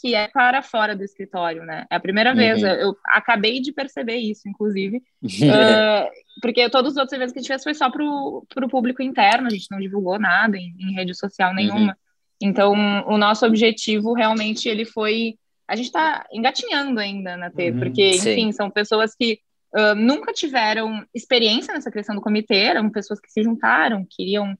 que 0.00 0.14
é 0.14 0.28
para 0.28 0.62
fora 0.62 0.96
do 0.96 1.04
escritório, 1.04 1.62
né? 1.62 1.84
É 1.90 1.96
a 1.96 2.00
primeira 2.00 2.34
vez, 2.34 2.62
Uhum. 2.62 2.68
eu, 2.68 2.74
eu 2.76 2.96
acabei 3.06 3.60
de 3.60 3.70
perceber 3.70 4.16
isso, 4.16 4.48
inclusive, 4.48 5.02
ah, 5.52 6.08
porque 6.40 6.68
todos 6.70 6.92
os 6.92 6.96
outros 6.96 7.12
eventos 7.12 7.32
que 7.34 7.38
a 7.38 7.42
gente 7.42 7.48
fez 7.48 7.62
foi 7.62 7.74
só 7.74 7.90
para 7.90 8.02
o 8.02 8.68
público 8.70 9.02
interno, 9.02 9.46
a 9.46 9.50
gente 9.50 9.66
não 9.70 9.78
divulgou 9.78 10.18
nada 10.18 10.56
em, 10.56 10.74
em 10.80 10.94
rede 10.94 11.14
social 11.14 11.52
nenhuma. 11.54 11.94
Então, 12.40 12.72
o 13.06 13.18
nosso 13.18 13.44
objetivo 13.44 14.14
realmente 14.14 14.66
ele 14.68 14.86
foi. 14.86 15.34
A 15.68 15.76
gente 15.76 15.86
está 15.86 16.26
engatinhando 16.32 16.98
ainda 16.98 17.36
na 17.36 17.50
T, 17.50 17.70
Uhum, 17.70 17.78
porque, 17.78 18.14
sim. 18.14 18.30
enfim, 18.32 18.52
são 18.52 18.70
pessoas 18.70 19.14
que 19.14 19.38
ah, 19.74 19.94
nunca 19.94 20.32
tiveram 20.32 21.04
experiência 21.14 21.74
nessa 21.74 21.90
questão 21.90 22.14
do 22.14 22.22
comitê, 22.22 22.56
eram 22.56 22.88
pessoas 22.88 23.20
que 23.20 23.30
se 23.30 23.42
juntaram, 23.42 24.06
queriam 24.08 24.56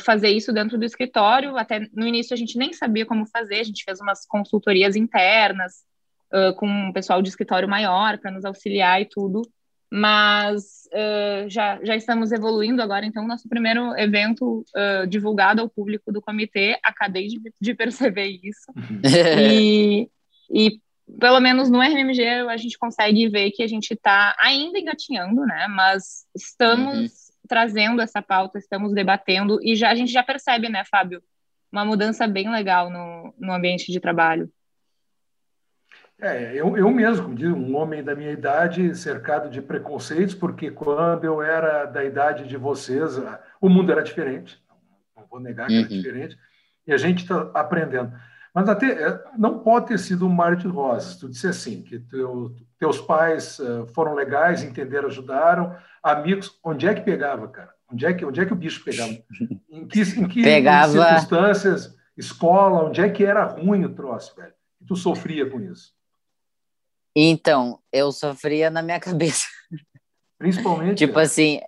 fazer 0.00 0.28
isso 0.28 0.52
dentro 0.52 0.78
do 0.78 0.84
escritório. 0.84 1.56
Até 1.56 1.80
no 1.94 2.06
início 2.06 2.34
a 2.34 2.36
gente 2.36 2.58
nem 2.58 2.72
sabia 2.72 3.06
como 3.06 3.26
fazer, 3.26 3.60
a 3.60 3.64
gente 3.64 3.84
fez 3.84 4.00
umas 4.00 4.26
consultorias 4.26 4.96
internas 4.96 5.82
ah, 6.32 6.52
com 6.56 6.88
o 6.88 6.92
pessoal 6.92 7.22
de 7.22 7.28
escritório 7.28 7.68
maior 7.68 8.18
para 8.18 8.30
nos 8.30 8.44
auxiliar 8.44 9.00
e 9.00 9.06
tudo. 9.06 9.42
Mas 9.90 10.88
ah, 10.92 11.46
já, 11.48 11.78
já 11.82 11.96
estamos 11.96 12.32
evoluindo 12.32 12.82
agora, 12.82 13.06
então, 13.06 13.26
nosso 13.26 13.48
primeiro 13.48 13.96
evento 13.98 14.64
divulgado 15.08 15.60
ao 15.60 15.68
público 15.68 16.12
do 16.12 16.22
comitê, 16.22 16.78
acabei 16.82 17.28
de, 17.28 17.40
de 17.60 17.74
perceber 17.74 18.40
isso. 18.42 18.72
E, 19.38 20.08
e 20.50 20.80
pelo 21.18 21.40
menos 21.40 21.70
no 21.70 21.80
RMG 21.80 22.22
a 22.48 22.56
gente 22.56 22.78
consegue 22.78 23.28
ver 23.28 23.50
que 23.50 23.62
a 23.62 23.66
gente 23.66 23.92
está 23.92 24.34
ainda 24.38 24.78
engatinhando, 24.78 25.44
né? 25.44 25.66
Mas 25.68 26.26
estamos 26.34 26.98
Uhum. 26.98 27.08
Trazendo 27.48 28.00
essa 28.00 28.22
pauta, 28.22 28.58
estamos 28.58 28.92
debatendo 28.92 29.58
e 29.62 29.74
já 29.76 29.90
a 29.90 29.94
gente 29.94 30.12
já 30.12 30.22
percebe, 30.22 30.68
né, 30.68 30.84
Fábio, 30.84 31.22
uma 31.70 31.84
mudança 31.84 32.26
bem 32.26 32.50
legal 32.50 32.90
no, 32.90 33.34
no 33.38 33.52
ambiente 33.52 33.90
de 33.90 33.98
trabalho. 34.00 34.50
É, 36.20 36.52
eu, 36.54 36.76
eu 36.76 36.88
mesmo, 36.90 37.24
como 37.24 37.34
diz, 37.34 37.48
um 37.48 37.74
homem 37.76 38.02
da 38.02 38.14
minha 38.14 38.30
idade, 38.30 38.94
cercado 38.94 39.50
de 39.50 39.60
preconceitos, 39.60 40.34
porque 40.34 40.70
quando 40.70 41.24
eu 41.24 41.42
era 41.42 41.84
da 41.84 42.04
idade 42.04 42.46
de 42.46 42.56
vocês, 42.56 43.18
o 43.60 43.68
mundo 43.68 43.90
era 43.90 44.02
diferente. 44.02 44.62
Não 45.16 45.24
vou 45.28 45.40
negar 45.40 45.66
que 45.66 45.74
era 45.74 45.82
Uhum. 45.82 45.88
diferente. 45.88 46.38
E 46.86 46.92
a 46.92 46.96
gente 46.96 47.22
está 47.22 47.50
aprendendo. 47.54 48.12
Mas 48.54 48.68
até 48.68 48.92
é, 48.92 49.24
não 49.36 49.58
pode 49.60 49.86
ter 49.88 49.98
sido 49.98 50.26
um 50.26 50.28
mar 50.32 50.54
de 50.54 50.68
rosas. 50.68 51.16
Tu 51.16 51.28
disse 51.28 51.48
assim, 51.48 51.82
que 51.82 51.98
teu, 51.98 52.54
teus 52.78 53.00
pais 53.00 53.58
eh, 53.58 53.86
foram 53.94 54.14
legais, 54.14 54.62
entenderam, 54.62 55.08
ajudaram, 55.08 55.74
amigos. 56.02 56.58
Onde 56.64 56.86
é 56.86 56.94
que 56.94 57.00
pegava, 57.02 57.48
cara? 57.48 57.72
Onde 57.90 58.06
é 58.06 58.12
que, 58.14 58.24
onde 58.24 58.40
é 58.40 58.46
que 58.46 58.52
o 58.52 58.56
bicho 58.56 58.82
pegava? 58.84 59.12
Em 59.70 59.86
que, 59.88 60.00
em 60.00 60.28
que 60.28 60.42
Pegava- 60.42 60.92
circunstâncias, 60.92 61.94
escola, 62.16 62.84
onde 62.84 63.00
é 63.00 63.08
que 63.08 63.24
era 63.24 63.44
ruim 63.44 63.84
o 63.84 63.94
troço, 63.94 64.34
velho? 64.36 64.52
E 64.80 64.84
tu 64.84 64.94
sofria 64.96 65.48
com 65.48 65.60
isso? 65.60 65.94
Então, 67.16 67.78
eu 67.92 68.10
sofria 68.12 68.70
na 68.70 68.82
minha 68.82 69.00
cabeça. 69.00 69.46
Principalmente. 70.38 70.98
Tipo 70.98 71.18
assim, 71.18 71.60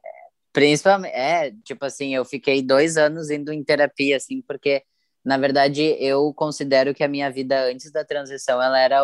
principalmente, 0.52 1.12
é, 1.14 1.52
tipo 1.64 1.84
assim, 1.84 2.14
eu 2.14 2.24
fiquei 2.24 2.62
dois 2.62 2.96
anos 2.96 3.30
indo 3.30 3.52
em 3.52 3.62
terapia, 3.62 4.16
assim, 4.16 4.42
porque, 4.42 4.82
na 5.24 5.36
verdade, 5.38 5.82
eu 6.00 6.32
considero 6.34 6.94
que 6.94 7.04
a 7.04 7.08
minha 7.08 7.30
vida 7.30 7.64
antes 7.70 7.90
da 7.90 8.04
transição, 8.04 8.60
ela 8.62 8.78
era 8.78 9.02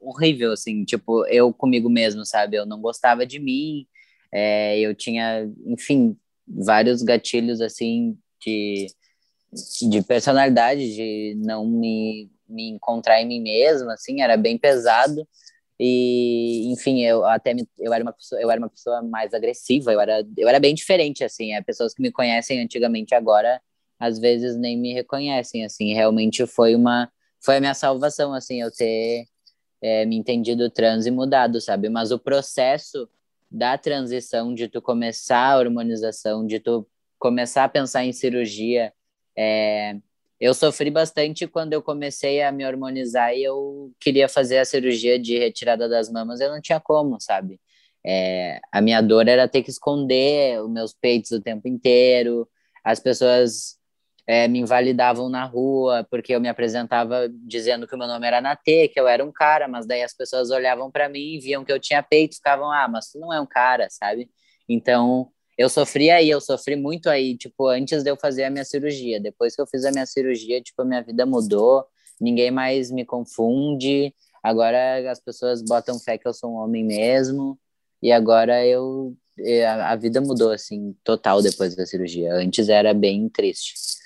horrível, 0.00 0.52
assim, 0.52 0.84
tipo, 0.84 1.26
eu 1.26 1.52
comigo 1.52 1.88
mesmo, 1.90 2.24
sabe? 2.24 2.56
Eu 2.56 2.66
não 2.66 2.80
gostava 2.80 3.26
de 3.26 3.38
mim, 3.38 3.86
é, 4.32 4.78
eu 4.78 4.94
tinha, 4.94 5.50
enfim, 5.66 6.16
vários 6.46 7.02
gatilhos, 7.02 7.60
assim, 7.60 8.18
de, 8.44 8.86
de 9.88 10.02
personalidade, 10.02 10.94
de 10.94 11.34
não 11.38 11.66
me, 11.66 12.30
me 12.48 12.70
encontrar 12.70 13.20
em 13.20 13.26
mim 13.26 13.40
mesmo, 13.40 13.90
assim, 13.90 14.20
era 14.22 14.36
bem 14.36 14.58
pesado. 14.58 15.26
E, 15.80 16.72
enfim, 16.72 17.04
eu 17.04 17.24
até 17.24 17.54
me, 17.54 17.68
eu 17.78 17.92
era 17.92 18.02
uma 18.02 18.12
pessoa, 18.12 18.40
eu 18.40 18.50
era 18.50 18.60
uma 18.60 18.68
pessoa 18.68 19.00
mais 19.02 19.32
agressiva, 19.32 19.92
eu 19.92 20.00
era, 20.00 20.26
eu 20.36 20.48
era 20.48 20.58
bem 20.58 20.74
diferente, 20.74 21.22
assim, 21.22 21.54
é, 21.54 21.62
pessoas 21.62 21.94
que 21.94 22.02
me 22.02 22.10
conhecem 22.10 22.60
antigamente 22.60 23.14
agora, 23.14 23.60
às 23.98 24.18
vezes 24.18 24.56
nem 24.56 24.76
me 24.76 24.92
reconhecem, 24.92 25.64
assim, 25.64 25.94
realmente 25.94 26.44
foi 26.46 26.74
uma, 26.74 27.10
foi 27.40 27.56
a 27.56 27.60
minha 27.60 27.74
salvação, 27.74 28.34
assim, 28.34 28.60
eu 28.60 28.72
ter 28.72 29.26
é, 29.80 30.04
me 30.04 30.16
entendido 30.16 30.68
trans 30.68 31.06
e 31.06 31.10
mudado, 31.12 31.60
sabe, 31.60 31.88
mas 31.88 32.10
o 32.10 32.18
processo 32.18 33.08
da 33.50 33.78
transição, 33.78 34.54
de 34.54 34.68
tu 34.68 34.82
começar 34.82 35.52
a 35.52 35.58
hormonização, 35.58 36.46
de 36.46 36.60
tu 36.60 36.86
começar 37.18 37.64
a 37.64 37.68
pensar 37.68 38.04
em 38.04 38.12
cirurgia, 38.12 38.92
é, 39.36 39.96
eu 40.40 40.54
sofri 40.54 40.90
bastante 40.90 41.46
quando 41.46 41.72
eu 41.72 41.82
comecei 41.82 42.42
a 42.42 42.52
me 42.52 42.64
hormonizar 42.66 43.34
e 43.34 43.42
eu 43.42 43.92
queria 44.00 44.28
fazer 44.28 44.58
a 44.58 44.64
cirurgia 44.64 45.18
de 45.18 45.38
retirada 45.38 45.88
das 45.88 46.10
mamas, 46.10 46.40
eu 46.40 46.50
não 46.50 46.60
tinha 46.60 46.80
como, 46.80 47.20
sabe? 47.20 47.60
É, 48.06 48.60
a 48.72 48.80
minha 48.80 49.00
dor 49.00 49.26
era 49.28 49.48
ter 49.48 49.62
que 49.62 49.70
esconder 49.70 50.60
os 50.62 50.70
meus 50.70 50.94
peitos 50.94 51.32
o 51.32 51.40
tempo 51.40 51.66
inteiro, 51.68 52.48
as 52.84 53.00
pessoas 53.00 53.77
é, 54.28 54.46
me 54.46 54.58
invalidavam 54.58 55.30
na 55.30 55.46
rua 55.46 56.06
porque 56.10 56.34
eu 56.34 56.40
me 56.40 56.50
apresentava 56.50 57.30
dizendo 57.30 57.88
que 57.88 57.94
o 57.94 57.98
meu 57.98 58.06
nome 58.06 58.26
era 58.26 58.42
Natê, 58.42 58.86
que 58.86 59.00
eu 59.00 59.08
era 59.08 59.24
um 59.24 59.32
cara, 59.32 59.66
mas 59.66 59.86
daí 59.86 60.02
as 60.02 60.12
pessoas 60.14 60.50
olhavam 60.50 60.90
para 60.90 61.08
mim 61.08 61.36
e 61.36 61.40
viam 61.40 61.64
que 61.64 61.72
eu 61.72 61.80
tinha 61.80 62.02
peito, 62.02 62.36
ficavam, 62.36 62.70
ah, 62.70 62.86
mas 62.86 63.10
tu 63.10 63.18
não 63.18 63.32
é 63.32 63.40
um 63.40 63.46
cara, 63.46 63.88
sabe? 63.90 64.30
Então, 64.68 65.30
eu 65.56 65.70
sofri 65.70 66.10
aí, 66.10 66.28
eu 66.28 66.42
sofri 66.42 66.76
muito 66.76 67.08
aí, 67.08 67.38
tipo, 67.38 67.68
antes 67.68 68.02
de 68.02 68.10
eu 68.10 68.18
fazer 68.18 68.44
a 68.44 68.50
minha 68.50 68.66
cirurgia. 68.66 69.18
Depois 69.18 69.56
que 69.56 69.62
eu 69.62 69.66
fiz 69.66 69.86
a 69.86 69.90
minha 69.90 70.04
cirurgia, 70.04 70.60
tipo, 70.60 70.82
a 70.82 70.84
minha 70.84 71.02
vida 71.02 71.24
mudou, 71.24 71.86
ninguém 72.20 72.50
mais 72.50 72.90
me 72.90 73.06
confunde. 73.06 74.14
Agora 74.42 75.10
as 75.10 75.20
pessoas 75.20 75.62
botam 75.62 75.98
fé 75.98 76.18
que 76.18 76.28
eu 76.28 76.34
sou 76.34 76.52
um 76.52 76.56
homem 76.56 76.84
mesmo. 76.84 77.58
E 78.02 78.12
agora 78.12 78.64
eu 78.66 79.16
a 79.86 79.94
vida 79.96 80.20
mudou 80.20 80.50
assim, 80.50 80.94
total 81.04 81.40
depois 81.40 81.74
da 81.74 81.86
cirurgia. 81.86 82.34
Antes 82.34 82.68
era 82.68 82.92
bem 82.92 83.28
triste. 83.28 83.97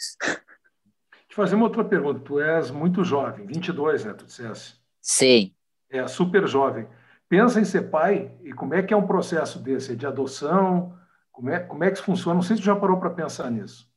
Te 1.29 1.35
fazer 1.35 1.55
uma 1.55 1.65
outra 1.65 1.85
pergunta. 1.85 2.21
Tu 2.21 2.41
és 2.41 2.71
muito 2.71 3.05
jovem, 3.05 3.47
22, 3.47 4.05
né? 4.05 4.13
Tu 4.13 4.27
dissesse. 4.27 4.75
Sim. 5.01 5.55
É 5.91 6.07
super 6.07 6.47
jovem. 6.47 6.87
Pensa 7.29 7.61
em 7.61 7.65
ser 7.65 7.91
pai 7.91 8.31
e 8.43 8.53
como 8.53 8.75
é 8.75 8.83
que 8.83 8.93
é 8.93 8.97
um 8.97 9.07
processo 9.07 9.59
desse? 9.59 9.93
É 9.93 9.95
de 9.95 10.07
adoção? 10.07 10.95
Como 11.31 11.49
é, 11.49 11.61
como 11.61 11.83
é 11.83 11.91
que 11.91 11.95
isso 11.95 12.05
funciona? 12.05 12.35
Não 12.35 12.43
sei 12.43 12.57
se 12.57 12.63
tu 12.63 12.67
já 12.67 12.77
parou 12.77 12.99
para 12.99 13.11
pensar 13.11 13.51
nisso. 13.51 13.91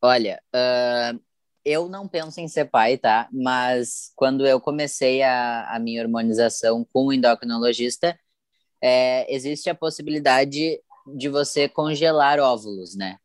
Olha, 0.00 0.40
uh, 0.54 1.20
eu 1.64 1.88
não 1.88 2.08
penso 2.08 2.40
em 2.40 2.48
ser 2.48 2.64
pai, 2.66 2.96
tá? 2.96 3.28
Mas 3.30 4.12
quando 4.16 4.46
eu 4.46 4.58
comecei 4.60 5.22
a, 5.22 5.68
a 5.74 5.78
minha 5.78 6.02
hormonização 6.02 6.86
com 6.92 7.06
o 7.06 7.12
endocrinologista, 7.12 8.18
é, 8.82 9.32
existe 9.34 9.68
a 9.68 9.74
possibilidade 9.74 10.80
de 11.14 11.28
você 11.28 11.68
congelar 11.68 12.38
óvulos, 12.38 12.96
né? 12.96 13.18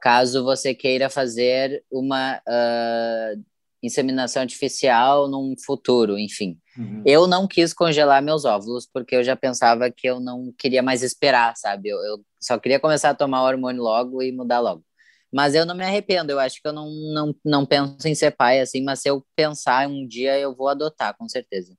Caso 0.00 0.44
você 0.44 0.74
queira 0.74 1.10
fazer 1.10 1.84
uma 1.90 2.38
uh, 2.38 3.44
inseminação 3.82 4.42
artificial 4.42 5.28
num 5.28 5.54
futuro, 5.64 6.18
enfim. 6.18 6.58
Uhum. 6.76 7.02
Eu 7.04 7.26
não 7.26 7.46
quis 7.46 7.72
congelar 7.72 8.22
meus 8.22 8.44
óvulos 8.44 8.88
porque 8.92 9.16
eu 9.16 9.24
já 9.24 9.36
pensava 9.36 9.90
que 9.90 10.06
eu 10.06 10.20
não 10.20 10.52
queria 10.56 10.82
mais 10.82 11.02
esperar, 11.02 11.56
sabe? 11.56 11.88
Eu, 11.88 11.98
eu 11.98 12.24
só 12.40 12.58
queria 12.58 12.80
começar 12.80 13.10
a 13.10 13.14
tomar 13.14 13.42
o 13.42 13.46
hormônio 13.46 13.82
logo 13.82 14.22
e 14.22 14.32
mudar 14.32 14.60
logo. 14.60 14.84
Mas 15.32 15.54
eu 15.54 15.66
não 15.66 15.74
me 15.74 15.84
arrependo, 15.84 16.32
eu 16.32 16.40
acho 16.40 16.60
que 16.60 16.66
eu 16.66 16.72
não, 16.72 16.90
não, 16.90 17.34
não 17.44 17.66
penso 17.66 18.08
em 18.08 18.14
ser 18.14 18.30
pai 18.30 18.60
assim, 18.60 18.82
mas 18.82 19.00
se 19.00 19.10
eu 19.10 19.24
pensar 19.36 19.86
um 19.86 20.06
dia 20.06 20.38
eu 20.38 20.54
vou 20.54 20.68
adotar, 20.68 21.14
com 21.16 21.28
certeza. 21.28 21.76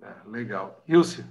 É, 0.00 0.28
legal. 0.28 0.82
Ilse, 0.88 1.24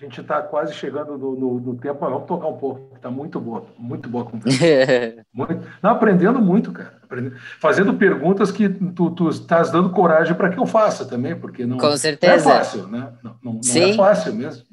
A 0.00 0.04
gente 0.04 0.18
está 0.18 0.40
quase 0.40 0.72
chegando 0.72 1.18
no, 1.18 1.36
no, 1.36 1.60
no, 1.60 1.76
tempo, 1.76 1.98
mas 2.00 2.10
vamos 2.10 2.26
tocar 2.26 2.46
um 2.46 2.56
pouco. 2.56 2.96
Está 2.96 3.10
muito 3.10 3.38
boa, 3.38 3.66
muito 3.76 4.08
boa 4.08 4.24
conversa. 4.24 5.26
muito, 5.30 5.68
não, 5.82 5.90
aprendendo 5.90 6.40
muito, 6.40 6.72
cara. 6.72 6.98
Aprendendo, 7.02 7.36
fazendo 7.58 7.92
perguntas 7.92 8.50
que 8.50 8.66
tu, 8.66 9.10
tu 9.10 9.28
estás 9.28 9.70
dando 9.70 9.90
coragem 9.90 10.34
para 10.34 10.48
que 10.48 10.58
eu 10.58 10.64
faça 10.64 11.04
também, 11.04 11.38
porque 11.38 11.66
não, 11.66 11.76
Com 11.76 11.94
certeza. 11.98 12.32
não 12.32 12.52
é 12.52 12.56
fácil, 12.56 12.86
né? 12.86 13.12
Não, 13.22 13.36
não, 13.42 13.60
não 13.62 13.82
é 13.82 13.92
fácil 13.92 14.34
mesmo. 14.34 14.64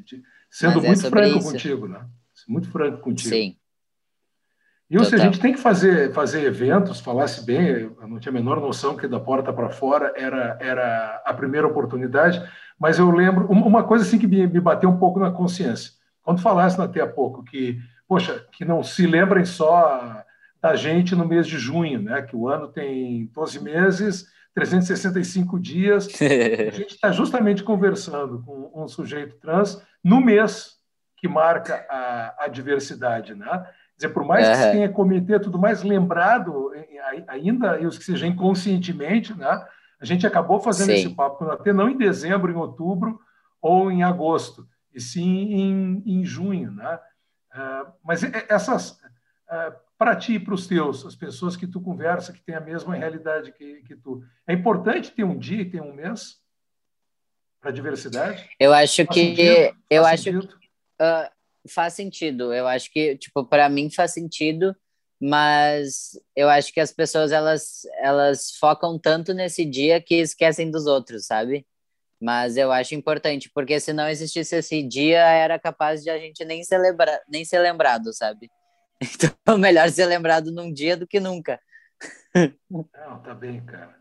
Sendo 0.50 0.80
é 0.80 0.88
muito 0.88 1.10
franco 1.10 1.40
isso. 1.40 1.52
contigo, 1.52 1.88
né? 1.90 2.06
Muito 2.48 2.72
franco 2.72 3.00
contigo. 3.00 3.30
Sim. 3.30 3.58
E 4.89 5.04
se 5.04 5.15
a 5.15 5.17
gente 5.17 5.39
tem 5.39 5.54
que 5.54 5.60
fazer, 5.60 6.13
fazer 6.13 6.43
eventos, 6.43 7.02
falasse 7.02 7.45
bem, 7.45 7.67
eu 7.67 8.08
não 8.08 8.19
tinha 8.19 8.32
a 8.32 8.34
menor 8.34 8.62
noção 8.62 8.95
que 8.95 9.06
da 9.06 9.19
porta 9.19 9.52
para 9.52 9.69
fora 9.69 10.13
era, 10.15 10.58
era 10.62 11.21
a 11.26 11.34
primeira 11.34 11.67
oportunidade, 11.67 12.41
mas 12.80 12.97
eu 12.97 13.12
lembro 13.12 13.47
uma 13.47 13.84
coisa 13.84 14.06
assim 14.06 14.17
que 14.17 14.28
me, 14.28 14.47
me 14.47 14.62
bateu 14.62 14.89
um 14.89 14.97
pouco 14.97 15.19
na 15.19 15.30
consciência. 15.30 15.91
Quando 16.23 16.41
falasse 16.41 16.80
até 16.80 17.02
há 17.02 17.08
pouco 17.08 17.43
que, 17.43 17.78
poxa, 18.08 18.45
que 18.54 18.63
não 18.63 18.82
se 18.82 19.06
lembrem 19.06 19.43
só 19.43 20.23
da 20.62 20.76
gente 20.76 21.15
no 21.15 21.28
mês 21.28 21.47
de 21.47 21.58
junho, 21.58 22.02
né? 22.02 22.21
Que 22.21 22.36
o 22.36 22.47
ano 22.47 22.67
tem 22.67 23.30
12 23.34 23.63
meses, 23.63 24.26
365 24.54 25.60
dias. 25.60 26.08
a 26.21 26.71
gente 26.71 26.95
está 26.95 27.12
justamente 27.12 27.63
conversando 27.63 28.41
com 28.43 28.71
um 28.73 28.88
sujeito 28.88 29.36
trans 29.38 29.82
no 30.04 30.19
mês 30.19 30.78
que 31.17 31.28
marca 31.28 31.86
a, 31.89 32.45
a 32.45 32.47
diversidade, 32.47 33.34
né? 33.36 33.65
Dizer, 33.98 34.10
por 34.10 34.24
mais 34.24 34.48
que 34.48 34.56
se 34.56 34.72
tenha 34.72 34.90
comitê 34.90 35.40
tudo 35.40 35.58
mais 35.60 35.84
lembrado 35.84 36.72
ainda, 37.28 37.80
e 37.80 37.86
os 37.86 37.98
que 37.98 38.06
seja 38.06 38.28
inconscientemente, 38.28 39.34
né? 39.34 39.66
A 40.00 40.06
gente 40.06 40.26
acabou 40.26 40.60
fazendo 40.60 40.88
sim. 40.88 40.94
esse 40.94 41.10
papo 41.10 41.44
até 41.46 41.74
não 41.74 41.90
em 41.90 41.98
dezembro, 41.98 42.52
em 42.52 42.56
outubro 42.56 43.20
ou 43.60 43.92
em 43.92 44.04
agosto, 44.04 44.68
e 44.94 45.02
sim 45.02 45.54
em, 45.54 46.04
em 46.06 46.24
junho, 46.24 46.72
né? 46.72 47.00
Uh, 47.54 47.92
mas 48.04 48.22
essas, 48.24 48.92
uh, 48.92 49.74
para 49.98 50.16
ti 50.16 50.34
e 50.36 50.40
para 50.40 50.54
os 50.54 50.68
teus, 50.68 51.04
as 51.04 51.16
pessoas 51.16 51.56
que 51.58 51.66
tu 51.66 51.82
conversa, 51.82 52.32
que 52.32 52.42
têm 52.42 52.54
a 52.54 52.62
mesma 52.62 52.96
realidade 52.96 53.52
que, 53.52 53.82
que 53.82 53.96
tu, 53.96 54.24
é 54.46 54.54
importante 54.54 55.12
ter 55.12 55.24
um 55.24 55.38
dia, 55.38 55.68
ter 55.68 55.82
um 55.82 55.94
mês 55.94 56.38
para 57.60 57.72
diversidade? 57.72 58.48
Eu 58.60 58.72
acho 58.72 59.04
Faz 59.04 59.08
que 59.08 59.26
sentido? 59.26 59.78
eu 59.90 60.04
Faz 60.04 60.14
acho 60.14 60.24
sentido? 60.24 60.48
que 60.48 60.68
uh, 61.02 61.37
faz 61.68 61.94
sentido. 61.94 62.54
Eu 62.54 62.68
acho 62.68 62.92
que, 62.92 63.18
tipo, 63.18 63.46
para 63.46 63.70
mim 63.70 63.90
faz 63.90 64.14
sentido, 64.14 64.76
mas 65.20 66.12
eu 66.36 66.50
acho 66.50 66.72
que 66.74 66.80
as 66.80 66.92
pessoas 66.92 67.32
elas 67.32 67.82
elas 68.00 68.52
focam 68.60 69.00
tanto 69.00 69.34
nesse 69.34 69.66
dia 69.66 70.02
que 70.02 70.16
esquecem 70.16 70.70
dos 70.70 70.86
outros, 70.86 71.26
sabe? 71.26 71.66
Mas 72.22 72.58
eu 72.58 72.72
acho 72.72 72.96
importante, 72.96 73.50
porque 73.54 73.80
se 73.80 73.94
não 73.94 74.08
existisse 74.08 74.56
esse 74.56 74.82
dia, 74.84 75.20
era 75.20 75.60
capaz 75.60 76.04
de 76.04 76.10
a 76.10 76.18
gente 76.18 76.44
nem 76.46 76.64
celebrar, 76.64 77.20
nem 77.30 77.46
ser 77.46 77.60
lembrado, 77.60 78.14
sabe? 78.14 78.50
Então, 79.46 79.60
melhor 79.60 79.90
ser 79.92 80.08
lembrado 80.08 80.52
num 80.52 80.74
dia 80.74 80.98
do 80.98 81.06
que 81.06 81.20
nunca. 81.20 81.60
Não, 82.70 83.20
tá 83.22 83.34
bem, 83.36 83.64
cara. 83.64 83.96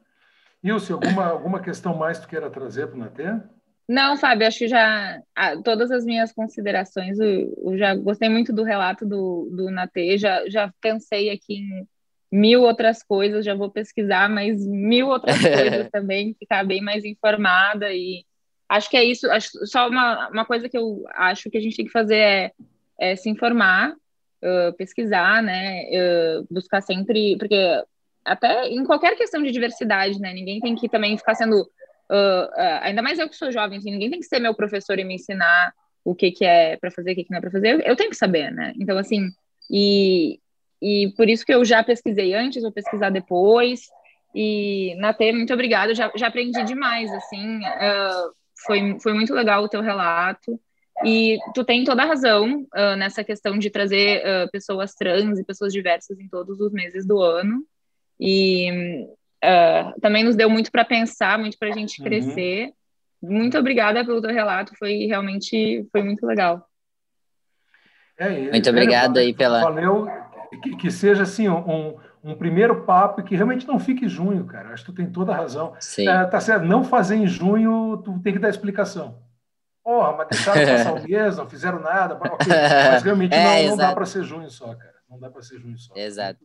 Ilse, 0.62 0.90
alguma, 0.90 1.26
alguma 1.26 1.60
questão 1.60 1.94
mais 1.94 2.18
tu 2.18 2.26
queira 2.26 2.50
trazer 2.50 2.88
para 2.88 2.98
o? 2.98 3.55
Não, 3.88 4.16
Fábio, 4.16 4.48
acho 4.48 4.58
que 4.58 4.68
já 4.68 5.20
ah, 5.34 5.56
todas 5.62 5.92
as 5.92 6.04
minhas 6.04 6.32
considerações, 6.32 7.18
eu, 7.20 7.54
eu, 7.64 7.78
já 7.78 7.94
gostei 7.94 8.28
muito 8.28 8.52
do 8.52 8.64
relato 8.64 9.06
do, 9.06 9.48
do 9.52 9.70
Natê, 9.70 10.18
já, 10.18 10.48
já 10.48 10.72
pensei 10.80 11.30
aqui 11.30 11.54
em 11.58 11.86
mil 12.30 12.62
outras 12.62 13.02
coisas, 13.02 13.44
já 13.44 13.54
vou 13.54 13.70
pesquisar 13.70 14.28
mais 14.28 14.66
mil 14.66 15.06
outras 15.06 15.38
coisas 15.40 15.88
também, 15.90 16.34
ficar 16.34 16.64
bem 16.64 16.82
mais 16.82 17.04
informada 17.04 17.92
e 17.92 18.24
acho 18.68 18.90
que 18.90 18.96
é 18.96 19.04
isso, 19.04 19.30
acho, 19.30 19.50
só 19.66 19.88
uma, 19.88 20.30
uma 20.30 20.44
coisa 20.44 20.68
que 20.68 20.76
eu 20.76 21.04
acho 21.14 21.48
que 21.48 21.56
a 21.56 21.60
gente 21.60 21.76
tem 21.76 21.86
que 21.86 21.92
fazer 21.92 22.16
é, 22.16 22.52
é 22.98 23.14
se 23.14 23.30
informar, 23.30 23.92
uh, 23.92 24.72
pesquisar, 24.76 25.40
né, 25.44 25.84
uh, 25.84 26.46
buscar 26.50 26.80
sempre, 26.80 27.36
porque 27.38 27.56
até 28.24 28.68
em 28.68 28.82
qualquer 28.84 29.16
questão 29.16 29.40
de 29.40 29.52
diversidade, 29.52 30.18
né, 30.18 30.32
ninguém 30.32 30.58
tem 30.60 30.74
que 30.74 30.88
também 30.88 31.16
ficar 31.16 31.36
sendo 31.36 31.70
Uh, 32.10 32.46
uh, 32.46 32.78
ainda 32.82 33.02
mais 33.02 33.18
eu 33.18 33.28
que 33.28 33.36
sou 33.36 33.50
jovem, 33.50 33.78
assim, 33.78 33.90
ninguém 33.90 34.10
tem 34.10 34.20
que 34.20 34.26
ser 34.26 34.38
meu 34.38 34.54
professor 34.54 34.98
e 34.98 35.04
me 35.04 35.14
ensinar 35.14 35.72
o 36.04 36.14
que, 36.14 36.30
que 36.30 36.44
é 36.44 36.76
para 36.76 36.90
fazer, 36.90 37.12
o 37.12 37.14
que, 37.14 37.24
que 37.24 37.30
não 37.30 37.38
é 37.38 37.40
para 37.40 37.50
fazer. 37.50 37.74
Eu, 37.74 37.80
eu, 37.80 37.96
tenho 37.96 38.10
que 38.10 38.16
saber, 38.16 38.52
né? 38.52 38.72
Então, 38.78 38.96
assim, 38.96 39.28
e, 39.70 40.38
e 40.80 41.12
por 41.16 41.28
isso 41.28 41.44
que 41.44 41.52
eu 41.52 41.64
já 41.64 41.82
pesquisei 41.82 42.32
antes, 42.34 42.62
vou 42.62 42.70
pesquisar 42.70 43.10
depois. 43.10 43.88
E, 44.34 44.94
Natê, 44.98 45.32
muito 45.32 45.52
obrigada, 45.52 45.94
já, 45.94 46.10
já 46.14 46.28
aprendi 46.28 46.62
demais, 46.64 47.12
assim, 47.12 47.58
uh, 47.58 48.32
foi, 48.64 48.98
foi 49.00 49.12
muito 49.12 49.34
legal 49.34 49.64
o 49.64 49.68
teu 49.68 49.80
relato. 49.80 50.60
E 51.04 51.38
tu 51.54 51.62
tem 51.62 51.84
toda 51.84 52.04
a 52.04 52.06
razão 52.06 52.66
nessa 52.96 53.22
questão 53.22 53.58
de 53.58 53.68
trazer 53.68 54.22
pessoas 54.50 54.94
trans 54.94 55.38
e 55.38 55.44
pessoas 55.44 55.70
diversas 55.70 56.18
em 56.18 56.26
todos 56.26 56.58
os 56.58 56.72
meses 56.72 57.06
do 57.06 57.20
ano. 57.20 57.62
E 58.18 59.06
uh, 59.44 60.00
também 60.00 60.24
nos 60.24 60.36
deu 60.36 60.48
muito 60.48 60.70
para 60.70 60.84
pensar, 60.84 61.38
muito 61.38 61.58
para 61.58 61.68
a 61.68 61.72
gente 61.72 62.00
uhum. 62.00 62.06
crescer. 62.06 62.72
Uhum. 63.22 63.30
Muito 63.30 63.58
obrigada 63.58 64.04
pelo 64.04 64.20
teu 64.20 64.30
relato, 64.30 64.74
foi 64.78 65.06
realmente 65.06 65.86
foi 65.90 66.02
muito 66.02 66.26
legal. 66.26 66.66
É, 68.18 68.50
muito 68.50 68.70
obrigado 68.70 69.18
aí 69.18 69.34
pela. 69.34 69.60
Valeu, 69.60 70.06
que, 70.62 70.76
que 70.76 70.90
seja 70.90 71.22
assim 71.22 71.48
um, 71.48 71.96
um 72.22 72.34
primeiro 72.34 72.84
papo 72.84 73.20
e 73.20 73.24
que 73.24 73.36
realmente 73.36 73.66
não 73.66 73.78
fique 73.78 74.06
em 74.06 74.08
junho, 74.08 74.44
cara. 74.46 74.70
Acho 74.70 74.84
que 74.84 74.92
tu 74.92 74.96
tem 74.96 75.10
toda 75.10 75.32
a 75.32 75.36
razão. 75.36 75.74
Sim. 75.78 76.08
É, 76.08 76.24
tá 76.24 76.40
certo, 76.40 76.64
não 76.64 76.82
fazer 76.82 77.16
em 77.16 77.26
junho, 77.26 77.98
tu 77.98 78.18
tem 78.20 78.32
que 78.32 78.38
dar 78.38 78.48
explicação. 78.48 79.22
Porra, 79.84 80.12
mas 80.16 80.28
deixaram 80.28 80.60
passar 80.66 80.92
o 80.94 81.02
mês, 81.02 81.36
não 81.36 81.48
fizeram 81.48 81.80
nada. 81.80 82.16
Okay. 82.16 82.52
Mas 82.90 83.02
realmente 83.02 83.32
é, 83.34 83.62
não, 83.62 83.70
não 83.70 83.76
dá 83.76 83.94
para 83.94 84.06
ser 84.06 84.24
junho 84.24 84.50
só, 84.50 84.74
cara. 84.74 84.96
Não 85.08 85.18
dá 85.18 85.30
para 85.30 85.42
ser 85.42 85.60
junho 85.60 85.78
só. 85.78 85.94
Exato. 85.94 86.40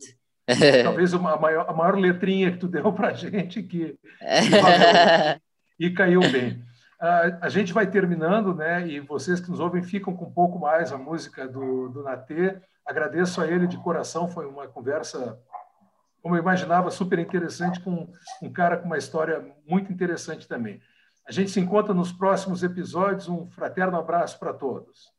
Talvez 0.84 1.12
uma, 1.12 1.34
a, 1.34 1.40
maior, 1.40 1.66
a 1.68 1.72
maior 1.72 1.96
letrinha 1.96 2.50
que 2.52 2.58
tu 2.58 2.68
deu 2.68 2.92
para 2.92 3.08
a 3.08 3.12
gente 3.12 3.62
que, 3.62 3.94
que 3.94 3.96
e 5.78 5.90
caiu 5.90 6.20
bem. 6.20 6.62
Uh, 7.00 7.36
a 7.40 7.48
gente 7.48 7.72
vai 7.72 7.86
terminando, 7.86 8.54
né? 8.54 8.86
E 8.86 9.00
vocês 9.00 9.40
que 9.40 9.50
nos 9.50 9.58
ouvem 9.58 9.82
ficam 9.82 10.14
com 10.14 10.26
um 10.26 10.32
pouco 10.32 10.58
mais 10.58 10.92
a 10.92 10.98
música 10.98 11.48
do, 11.48 11.88
do 11.88 12.02
Natê. 12.02 12.56
Agradeço 12.86 13.40
a 13.40 13.46
ele 13.46 13.66
de 13.66 13.76
coração, 13.78 14.28
foi 14.28 14.46
uma 14.46 14.68
conversa, 14.68 15.38
como 16.22 16.36
eu 16.36 16.40
imaginava, 16.40 16.90
super 16.90 17.18
interessante 17.18 17.80
com 17.80 18.08
um 18.40 18.52
cara 18.52 18.76
com 18.76 18.86
uma 18.86 18.98
história 18.98 19.44
muito 19.66 19.92
interessante 19.92 20.46
também. 20.46 20.80
A 21.26 21.32
gente 21.32 21.50
se 21.50 21.60
encontra 21.60 21.94
nos 21.94 22.12
próximos 22.12 22.62
episódios. 22.62 23.28
Um 23.28 23.48
fraterno 23.50 23.98
abraço 23.98 24.38
para 24.38 24.52
todos. 24.52 25.10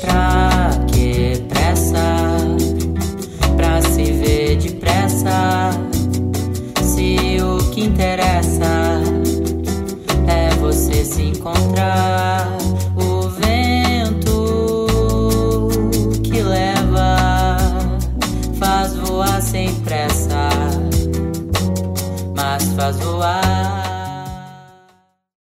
Pra 0.00 0.70
que 0.92 1.46
pressa? 1.48 2.25
Depressa. 4.56 5.70
Se 6.82 7.38
o 7.40 7.58
que 7.70 7.84
interessa 7.84 9.00
é 10.26 10.50
você 10.56 11.04
se 11.04 11.22
encontrar, 11.22 12.48
o 12.96 13.28
vento 13.28 14.88
que 16.22 16.42
leva 16.42 17.56
faz 18.58 18.94
voar 18.96 19.40
sem 19.42 19.74
pressa, 19.80 20.48
mas 22.34 22.64
faz 22.74 22.96
voar. 22.98 23.45